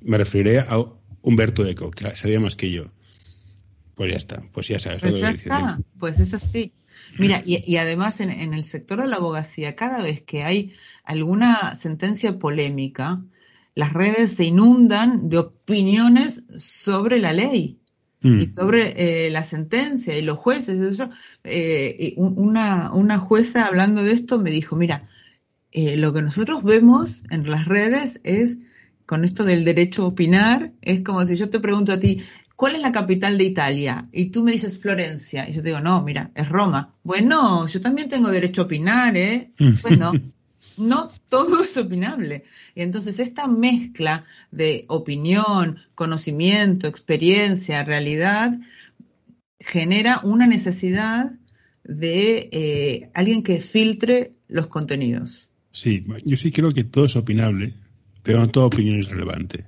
[0.00, 0.84] Me referiré a
[1.22, 2.86] Humberto Eco, que sabía más que yo.
[3.94, 5.00] Pues ya está, pues ya sabes.
[5.00, 6.72] Pues ya está, pues es así.
[7.18, 10.72] Mira, y, además en, en, el sector de la abogacía, cada vez que hay
[11.04, 13.22] alguna sentencia polémica,
[13.74, 17.81] las redes se inundan de opiniones sobre la ley.
[18.22, 18.40] Mm.
[18.40, 20.80] y sobre eh, la sentencia y los jueces.
[20.80, 21.10] Eso,
[21.44, 25.08] eh, una, una jueza hablando de esto me dijo, mira,
[25.72, 28.58] eh, lo que nosotros vemos en las redes es,
[29.06, 32.22] con esto del derecho a opinar, es como si yo te pregunto a ti,
[32.56, 34.04] ¿cuál es la capital de Italia?
[34.12, 35.48] Y tú me dices Florencia.
[35.48, 36.94] Y yo te digo, no, mira, es Roma.
[37.02, 39.52] Bueno, yo también tengo derecho a opinar, ¿eh?
[39.82, 40.20] Bueno, no
[41.28, 42.44] todo es opinable.
[42.74, 48.52] Y entonces esta mezcla de opinión, conocimiento, experiencia, realidad,
[49.60, 51.32] genera una necesidad
[51.84, 55.50] de eh, alguien que filtre los contenidos.
[55.72, 57.74] Sí, yo sí creo que todo es opinable,
[58.22, 59.64] pero no toda opinión es relevante.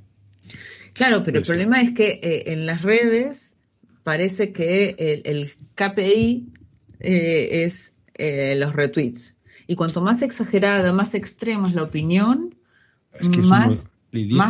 [0.92, 3.56] Claro, pero el problema es que eh, en las redes
[4.04, 6.52] parece que el, KPI
[7.00, 7.94] eh, es
[8.56, 9.34] los retweets.
[9.66, 12.54] Y cuanto más exagerada, más extrema es la opinión,
[13.18, 13.90] es que más,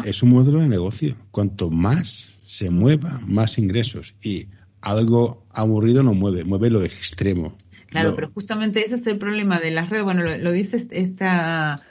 [0.04, 1.16] es un, modelo de negocio.
[1.30, 4.14] Cuanto más se mueva, más ingresos.
[4.22, 4.48] Y
[4.80, 7.56] algo aburrido no mueve, mueve lo extremo.
[7.86, 10.04] Claro, pero justamente ese es el problema de las redes.
[10.04, 11.82] Bueno, lo, dice esta,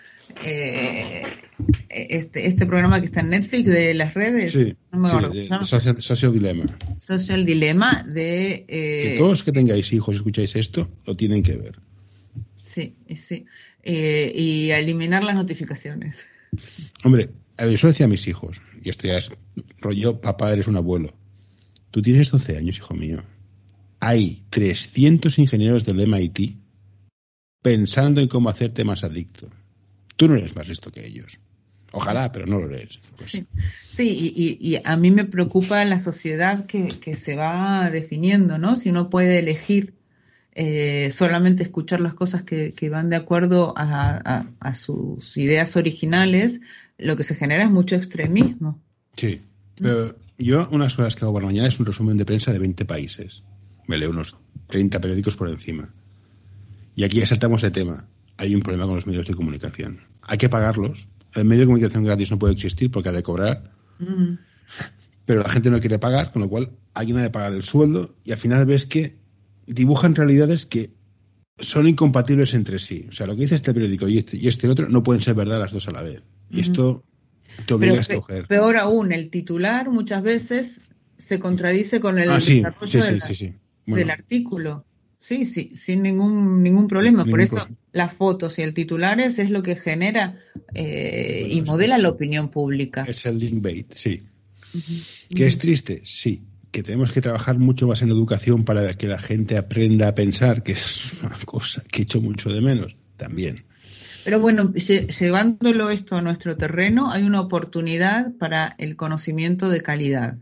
[0.46, 1.24] eh,
[1.90, 4.52] este, este programa que está en Netflix de las redes.
[4.52, 4.76] Sí,
[6.02, 6.66] social, Dilema.
[6.98, 8.66] Social Dilema de...
[8.68, 11.80] Eh, todos que tengáis hijos y escucháis esto, lo tienen que ver.
[12.64, 13.46] Sí, sí.
[13.84, 16.26] Eh, y eliminar las notificaciones.
[17.04, 19.30] Hombre, eso decía a mis hijos, y esto ya es
[19.80, 21.14] rollo, papá, eres un abuelo.
[21.92, 23.24] Tú tienes 12 años, hijo mío.
[24.00, 26.58] Hay 300 ingenieros del MIT
[27.62, 29.50] pensando en cómo hacerte más adicto.
[30.16, 31.40] Tú no eres más listo que ellos.
[31.92, 32.98] Ojalá, pero no lo eres.
[32.98, 33.30] Pues.
[33.30, 33.46] Sí,
[33.92, 38.76] sí y, a mí me preocupa la sociedad que, que se va definiendo, ¿no?
[38.76, 39.94] Si uno puede elegir
[40.56, 46.62] eh, solamente escuchar las cosas que, van de acuerdo a, sus ideas originales,
[46.98, 48.80] lo que se genera es mucho extremismo.
[49.18, 49.42] Sí,
[49.76, 52.60] pero yo unas cosas que hago por la mañana es un resumen de prensa de
[52.60, 53.44] 20 países.
[53.88, 54.38] Me leo unos
[54.68, 55.90] 30 periódicos por encima.
[56.96, 58.06] Y aquí ya saltamos de tema.
[58.38, 60.02] Hay un problema con los medios de comunicación.
[60.22, 61.08] Hay que pagarlos.
[61.34, 63.72] El medio de comunicación gratis no puede existir porque ha de cobrar.
[65.26, 68.16] Pero la gente no quiere pagar, con lo cual alguien ha de pagar el sueldo
[68.24, 69.23] y al final ves que
[69.68, 70.92] dibujan realidades que
[71.60, 73.06] son incompatibles entre sí.
[73.10, 75.36] O sea, lo que dice este periódico y este, y este otro no pueden ser
[75.36, 76.22] verdad las dos a la vez.
[76.50, 77.04] Y esto
[77.66, 78.48] te obliga a escoger.
[78.48, 80.82] Peor aún, el titular muchas veces
[81.18, 83.02] se contradice con el ah, desarrollo
[83.86, 84.86] del artículo.
[85.20, 87.24] Sí, sí, sin ningún ningún problema.
[87.24, 90.38] Por eso las fotos y el titulares es lo que genera
[90.74, 93.06] eh, y modela la opinión pública.
[93.08, 94.24] Es el link bait, sí.
[95.34, 96.02] ¿Que es triste?
[96.04, 96.42] Sí
[96.74, 100.64] que tenemos que trabajar mucho más en educación para que la gente aprenda a pensar,
[100.64, 103.64] que es una cosa que he hecho mucho de menos también.
[104.24, 110.38] Pero bueno, llevándolo esto a nuestro terreno, hay una oportunidad para el conocimiento de calidad.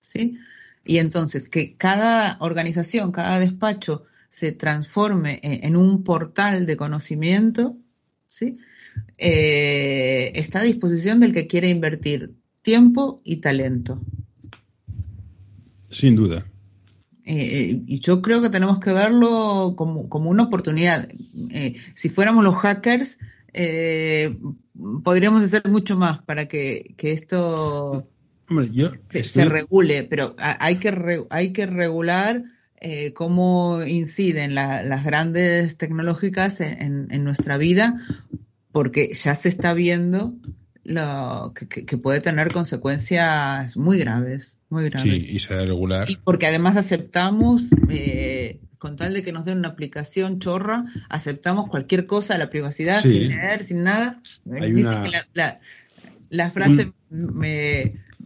[0.00, 0.38] ¿sí?
[0.84, 7.76] Y entonces, que cada organización, cada despacho se transforme en, un portal de conocimiento,
[8.28, 8.60] ¿sí?
[9.18, 14.00] Eh, está a disposición del que quiere invertir tiempo y talento.
[15.94, 16.44] Sin duda.
[17.24, 21.08] Eh, y yo creo que tenemos que verlo como, una oportunidad.
[21.50, 23.18] Eh, si fuéramos los hackers,
[23.52, 24.36] eh,
[25.04, 28.08] podríamos hacer mucho más para que, esto
[29.00, 32.44] se, regule, pero hay que, hay que regular
[33.14, 38.04] cómo inciden las grandes tecnológicas en, nuestra vida,
[38.72, 40.34] porque ya se está viendo
[40.82, 44.58] lo, que puede tener consecuencias muy graves.
[44.74, 45.08] Muy grave.
[45.08, 46.10] Sí, y se regular.
[46.10, 51.68] Y porque además aceptamos, eh, con tal de que nos den una aplicación chorra, aceptamos
[51.68, 54.20] cualquier cosa, la privacidad, sin leer, sin nada.
[54.44, 55.60] Dice que
[56.28, 56.92] la, frase,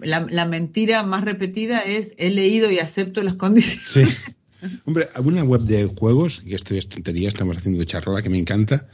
[0.00, 4.08] la, mentira más repetida es, he leído y acepto las condiciones.
[4.08, 4.32] Sí.
[4.86, 8.88] Hombre, alguna web de juegos, y esto es tontería, estamos haciendo charla que me encanta,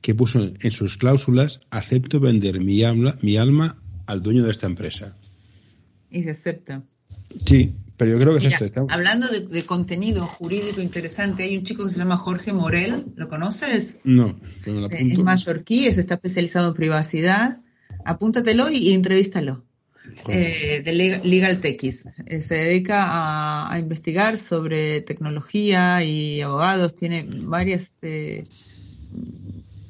[0.00, 4.68] que puso en sus cláusulas, acepto vender mi alma, mi alma al dueño de esta
[4.68, 5.16] empresa.
[6.08, 6.84] Y se acepta.
[7.46, 8.86] Sí, pero yo creo que es esto.
[8.88, 13.96] Hablando de, contenido jurídico interesante, hay un chico que se llama Jorge Morel, ¿lo conoces?
[14.04, 17.60] No, me Es mallorquí, está especializado en privacidad.
[18.04, 19.64] Apúntatelo y, entrevístalo.
[20.28, 22.06] Eh, de Legal Techis.
[22.26, 28.46] Eh, se dedica a, investigar sobre tecnología y abogados, tiene varias eh,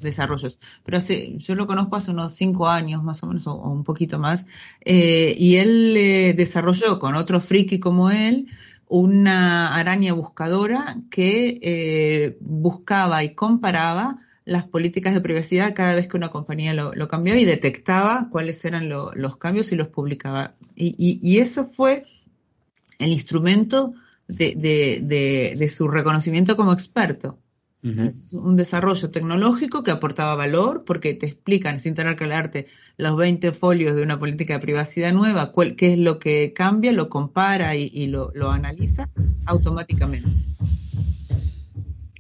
[0.01, 0.59] desarrollos.
[0.85, 4.19] Pero hace, yo lo conozco hace unos cinco años más o menos, o, un poquito
[4.19, 4.47] más,
[4.85, 8.47] eh, y él eh, desarrolló con otro friki como él
[8.89, 16.17] una araña buscadora que eh, buscaba y comparaba las políticas de privacidad cada vez que
[16.17, 20.57] una compañía lo, cambiaba y detectaba cuáles eran los cambios y los publicaba.
[20.75, 22.03] Y, eso fue
[22.99, 23.91] el instrumento
[24.27, 27.39] de su reconocimiento como experto
[27.83, 32.67] un desarrollo tecnológico que aportaba valor porque te explican sin tener que leerte
[32.99, 37.09] los 20 folios de una política de privacidad nueva, qué es lo que cambia, lo
[37.09, 39.09] compara y, lo, analiza
[39.47, 40.29] automáticamente.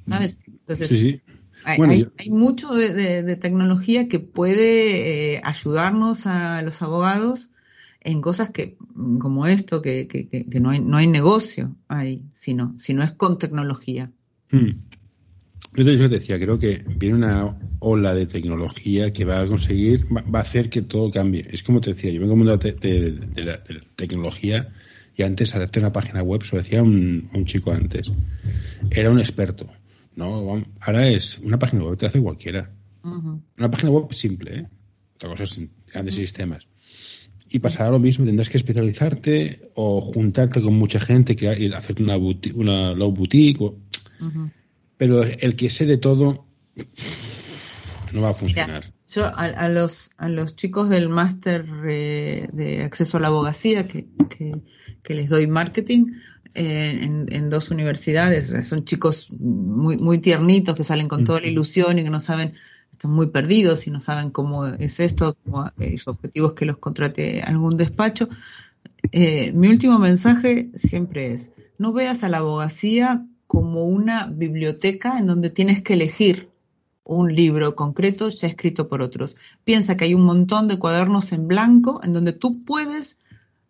[0.08, 0.40] ¿Sabes?
[0.46, 1.20] Entonces,
[1.64, 7.50] Hay, mucho de, tecnología que puede eh, ayudarnos a los abogados
[8.00, 8.78] en cosas que,
[9.18, 10.08] como esto, que,
[10.58, 14.10] no, hay, no hay negocio ahí, sino, sino es con tecnología.
[14.50, 14.89] Mm.
[15.72, 20.40] Yo te decía, creo que viene una ola de tecnología que va a conseguir, va
[20.40, 21.46] a hacer que todo cambie.
[21.50, 23.62] Es como te decía, yo vengo del mundo de, la,
[23.94, 24.72] tecnología
[25.16, 28.10] y antes hacerte una página web, se lo decía un, chico antes,
[28.90, 29.68] era un experto.
[30.16, 32.72] No, ahora es una página web, te hace cualquiera.
[33.04, 34.66] Una página web simple, ¿eh?
[35.14, 35.62] Otra cosa es
[35.92, 36.66] grandes sistemas.
[37.48, 42.16] Y pasará lo mismo, tendrás que especializarte o juntarte con mucha gente, y hacer una,
[42.16, 43.62] boutique, una low boutique.
[43.62, 43.76] O
[45.00, 46.44] pero el que sé de todo
[48.12, 48.92] no va a funcionar.
[49.08, 54.08] yo a, los, a los chicos del máster de acceso a la abogacía que,
[55.08, 56.18] les doy marketing
[56.54, 61.98] eh, en, dos universidades, son chicos muy, muy tiernitos que salen con toda la ilusión
[61.98, 62.52] y que no saben,
[62.92, 66.66] están muy perdidos y no saben cómo es esto, cómo, eh, su objetivo es que
[66.66, 68.28] los contrate algún despacho.
[69.12, 75.26] Eh, mi último mensaje siempre es, no veas a la abogacía como una biblioteca en
[75.26, 76.52] donde tienes que elegir
[77.02, 79.34] un libro concreto ya escrito por otros.
[79.64, 83.18] Piensa que hay un montón de cuadernos en blanco en donde tú puedes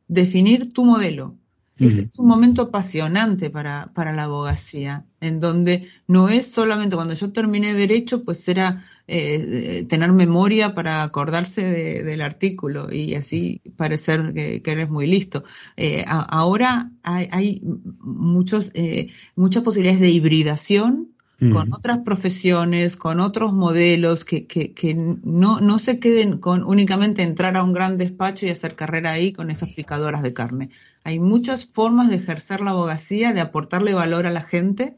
[0.06, 1.34] definir tu modelo.
[1.78, 7.32] Es, un momento apasionante para, para, la abogacía, en donde no es solamente cuando yo
[7.32, 11.64] terminé derecho, pues era eh, tener memoria para acordarse
[12.04, 15.42] del artículo y así parecer que, eres muy listo.
[15.76, 17.60] Eh, ahora hay,
[17.98, 21.08] muchos, eh, muchas posibilidades de hibridación
[21.52, 27.56] con otras profesiones, con otros modelos, que, que, no, no se queden con únicamente entrar
[27.56, 30.70] a un gran despacho y hacer carrera ahí con esas picadoras de carne.
[31.02, 34.94] Hay muchas formas de ejercer la abogacía, de aportarle valor a la gente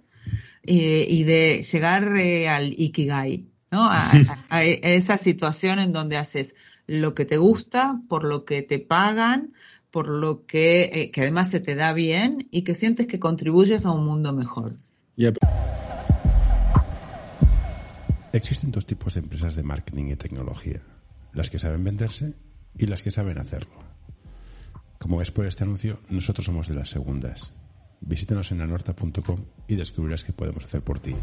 [0.64, 2.08] y de llegar
[2.48, 3.51] al Ikigai.
[3.72, 3.88] ¿No?
[3.90, 6.54] A, esa situación en donde haces
[6.86, 9.54] lo que te gusta, por lo que te pagan,
[9.90, 13.86] por lo que, eh, que además se te da bien y que sientes que contribuyes
[13.86, 14.76] a un mundo mejor.
[18.32, 20.80] Existen dos tipos de empresas de marketing y tecnología,
[21.32, 22.34] las que saben venderse
[22.76, 23.82] y las que saben hacerlo.
[24.98, 27.52] Como ves por este anuncio, nosotros somos de las segundas.
[28.00, 31.14] Visítanos en anorta.com y descubrirás qué podemos hacer por ti.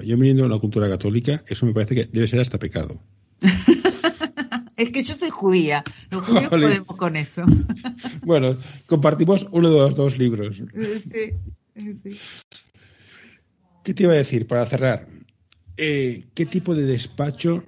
[0.00, 3.00] Yo viniendo de la cultura católica, eso me parece que debe ser hasta pecado.
[4.76, 5.84] es que yo soy judía.
[6.10, 7.44] Los judíos podemos con eso.
[8.22, 10.62] bueno, compartimos uno de los dos libros.
[11.00, 11.32] Sí,
[11.94, 12.18] sí.
[13.84, 15.08] ¿Qué te iba a decir para cerrar?
[15.76, 17.64] Eh, ¿Qué tipo de despacho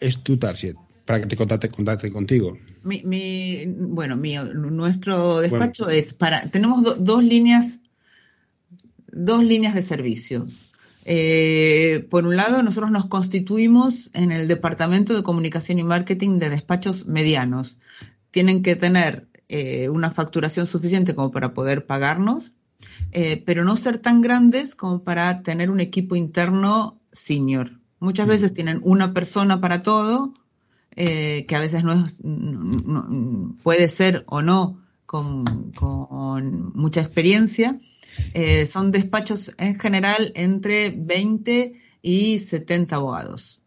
[0.00, 0.74] es tu target?
[1.04, 2.58] Para que te contacte, contigo.
[2.82, 6.48] Mi, bueno, nuestro despacho es para.
[6.50, 7.80] Tenemos dos líneas,
[9.10, 10.46] dos líneas de servicio.
[11.04, 16.50] Eh, por un lado, nosotros nos constituimos en el Departamento de Comunicación y Marketing de
[16.50, 17.78] despachos medianos.
[18.30, 22.52] Tienen que tener eh, una facturación suficiente como para poder pagarnos,
[23.12, 27.80] eh, pero no ser tan grandes como para tener un equipo interno senior.
[27.98, 30.34] Muchas veces tienen una persona para todo,
[30.94, 32.18] que a veces no, es,
[33.62, 34.82] puede ser o no
[35.12, 37.78] con, con mucha experiencia,
[38.32, 43.60] eh, son despachos en general entre 20 y 70 abogados.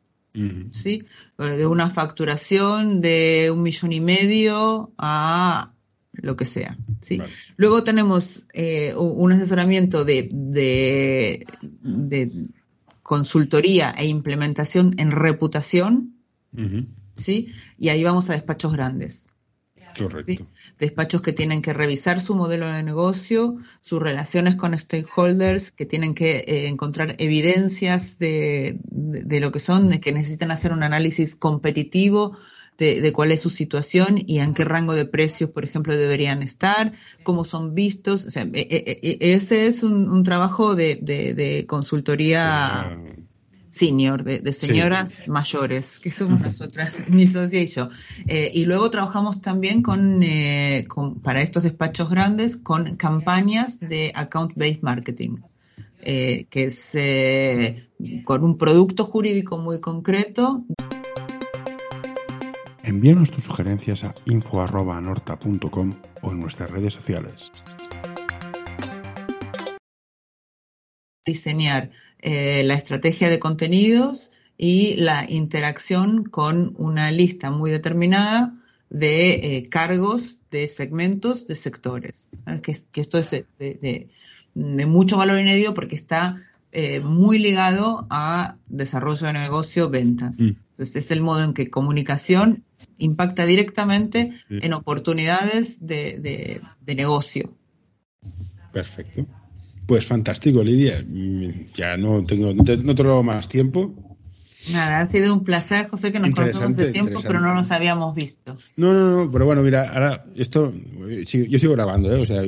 [0.71, 1.03] ¿sí?
[1.37, 5.71] Eh, de una facturación de un millón y medio a
[6.13, 6.79] lo que sea.
[7.01, 7.21] ¿sí?
[7.57, 11.45] Luego tenemos eh, un asesoramiento de, de,
[13.03, 16.15] consultoría e implementación en reputación,
[17.13, 17.49] ¿sí?
[17.77, 19.27] y ahí vamos a despachos grandes.
[19.97, 20.47] Correcto.
[20.77, 26.13] Despachos que tienen que revisar su modelo de negocio, sus relaciones con stakeholders, que tienen
[26.13, 31.35] que eh, encontrar evidencias de, de, lo que son, de que necesitan hacer un análisis
[31.35, 32.37] competitivo
[32.77, 36.93] de, cuál es su situación y en qué rango de precios, por ejemplo, deberían estar,
[37.23, 38.25] cómo son vistos.
[38.25, 42.97] O sea, e, e, e, ese es un, trabajo de, de consultoría
[43.75, 47.89] senior, de, señoras mayores, que somos nosotras, mi socia y yo.
[48.25, 49.83] Eh, y luego trabajamos también
[50.23, 55.37] eh, con, para estos despachos grandes, con campañas de account-based marketing.
[56.07, 56.95] Eh, que es
[58.25, 60.63] con un producto jurídico muy concreto.
[62.83, 67.51] Envíanos tus sugerencias a info.norta.com o en nuestras redes sociales.
[71.25, 71.89] Diseñar
[72.19, 78.53] eh, la estrategia de contenidos y la interacción con una lista muy determinada
[78.89, 82.27] de eh, cargos, de segmentos, de sectores.
[82.63, 84.09] Que, esto es de,
[84.53, 86.41] mucho valor añadido porque está
[86.71, 90.39] eh, muy ligado a desarrollo de negocio, ventas.
[90.39, 90.55] Mm.
[90.71, 92.63] Entonces es el modo en que comunicación
[92.97, 97.53] impacta directamente en oportunidades de negocio.
[98.71, 99.25] Perfecto.
[99.85, 101.05] Pues fantástico, Lidia.
[101.75, 104.17] Ya no tengo, no te, no más tiempo.
[104.71, 108.15] Nada, ha sido un placer, José, que nos conocemos de tiempo, pero no nos habíamos
[108.15, 108.57] visto.
[108.75, 112.19] No, no, no, pero bueno, mira, ahora esto, yo sigo grabando, ¿eh?
[112.19, 112.43] O sea,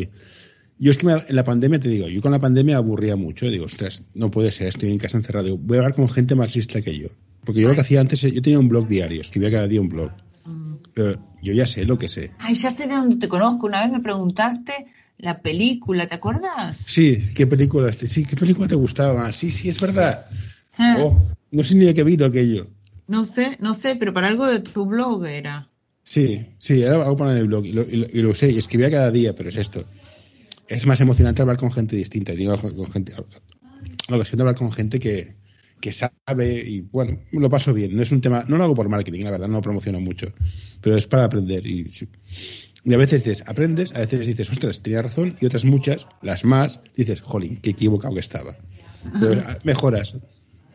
[0.80, 3.66] yo es que en la pandemia, te digo, yo con la pandemia aburría mucho, digo,
[3.66, 6.82] ostras, no puede ser, estoy en casa encerrado, voy a hablar con gente más lista
[6.82, 7.10] que yo.
[7.44, 9.90] Porque yo lo que hacía antes, yo tenía un blog diario, escribía cada día un
[9.90, 10.12] blog.
[10.46, 10.76] Mm.
[10.94, 12.32] Pero yo ya sé lo que sé.
[12.40, 13.68] Ay, ya sé de dónde te conozco.
[13.68, 14.88] Una vez me preguntaste
[15.18, 16.78] la película, ¿te acuerdas?
[16.78, 17.92] Sí, ¿qué película?
[17.94, 19.36] Sí, ¿qué película te gustaba más?
[19.36, 20.28] Sí, sí, es verdad.
[20.78, 20.98] Ah.
[21.00, 21.20] Oh,
[21.52, 22.68] no sé ni de qué vino aquello.
[23.08, 25.70] No sé, no sé, pero para algo de tu blog era.
[26.04, 29.12] Sí, sí, era algo para el blog y lo, y lo, sé, y escribía cada
[29.12, 29.86] día, pero es esto.
[30.68, 33.14] Es más emocionante hablar con gente distinta, digo, con gente,
[34.10, 35.36] la ocasión de hablar con gente que,
[35.80, 37.96] que sabe y bueno, lo paso bien.
[37.96, 40.34] No es un tema, no lo hago por marketing, la verdad, no lo promociono mucho,
[40.82, 41.90] pero es para aprender y
[42.88, 46.46] y a veces dices, aprendes, a veces dices, ostras, tenía razón, y otras muchas, las
[46.46, 48.56] más, dices, jolín, qué equivocado que estaba.
[49.20, 50.16] Pero ah, mejoras.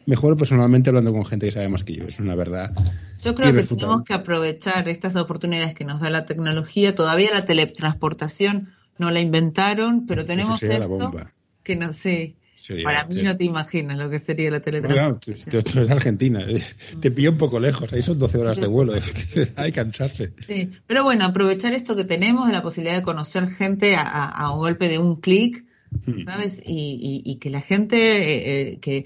[0.05, 2.75] Mejoro personalmente hablando con gente que sabe más que yo, es una verdad.
[3.23, 6.95] Yo creo que tenemos que aprovechar estas oportunidades que nos da la tecnología.
[6.95, 11.15] Todavía la teletransportación no la inventaron, pero tenemos esto
[11.63, 12.37] que no sé.
[12.85, 15.57] Para mí no te imaginas lo que sería la teletransportación.
[15.59, 16.63] esto es Argentina, eh,
[17.01, 18.95] te pilla un poco lejos, ahí son 12 horas de vuelo,
[19.57, 20.33] hay que cansarse.
[20.47, 24.89] Sí, pero bueno, aprovechar esto que tenemos, la posibilidad de conocer gente a, un golpe
[24.89, 25.65] de un clic,
[26.07, 26.23] hmm.
[26.25, 26.63] ¿sabes?
[26.65, 29.05] Y, que la gente eh, eh,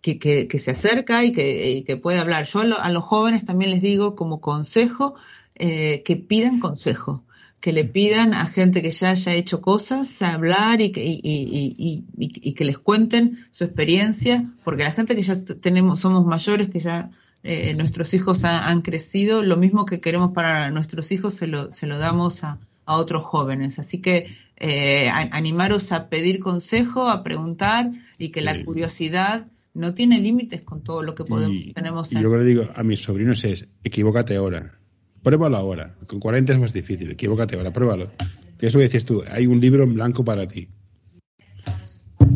[0.00, 2.46] que, que, se acerca y que, que puede hablar.
[2.46, 5.14] Yo a, los jóvenes también les digo como consejo
[5.54, 7.25] que pidan consejo
[7.66, 12.52] que le pidan a gente que ya haya hecho cosas a hablar y que, y,
[12.54, 17.10] que les cuenten su experiencia, porque la gente que ya tenemos, somos mayores, que ya
[17.42, 21.88] eh, nuestros hijos han crecido, lo mismo que queremos para nuestros hijos se lo, se
[21.88, 23.80] lo damos a, otros jóvenes.
[23.80, 30.20] Así que eh, animaros a pedir consejo, a preguntar y que la curiosidad no tiene
[30.20, 32.12] límites con todo lo que podemos, tenemos.
[32.12, 34.78] Y yo lo que digo a mis sobrinos es, equivócate ahora
[35.26, 35.92] Pruébalo ahora.
[36.06, 37.10] Con 40 es más difícil.
[37.10, 38.12] Equivócate ahora, pruébalo.
[38.60, 40.68] Eso que dices tú, hay un libro en blanco para ti.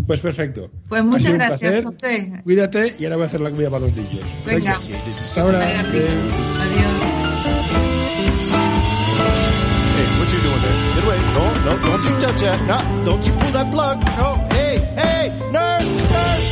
[0.09, 0.73] Pues perfecto.
[0.89, 2.33] Pues muchas gracias, José.
[2.43, 4.25] Cuídate y ahora voy a hacer la comida para los niños.
[4.45, 4.77] Venga.
[4.77, 5.61] Hasta ahora.
[5.61, 5.85] Adiós.
[9.95, 10.75] Hey, what you doing there?
[10.97, 11.19] Get away.
[11.37, 12.59] No, no, don't you touch that.
[12.67, 14.03] No, don't you pull that plug.
[14.19, 16.51] No, hey, hey, nurse, nurse.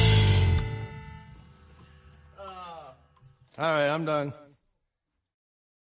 [2.38, 2.92] Uh,
[3.58, 4.32] all right, I'm done.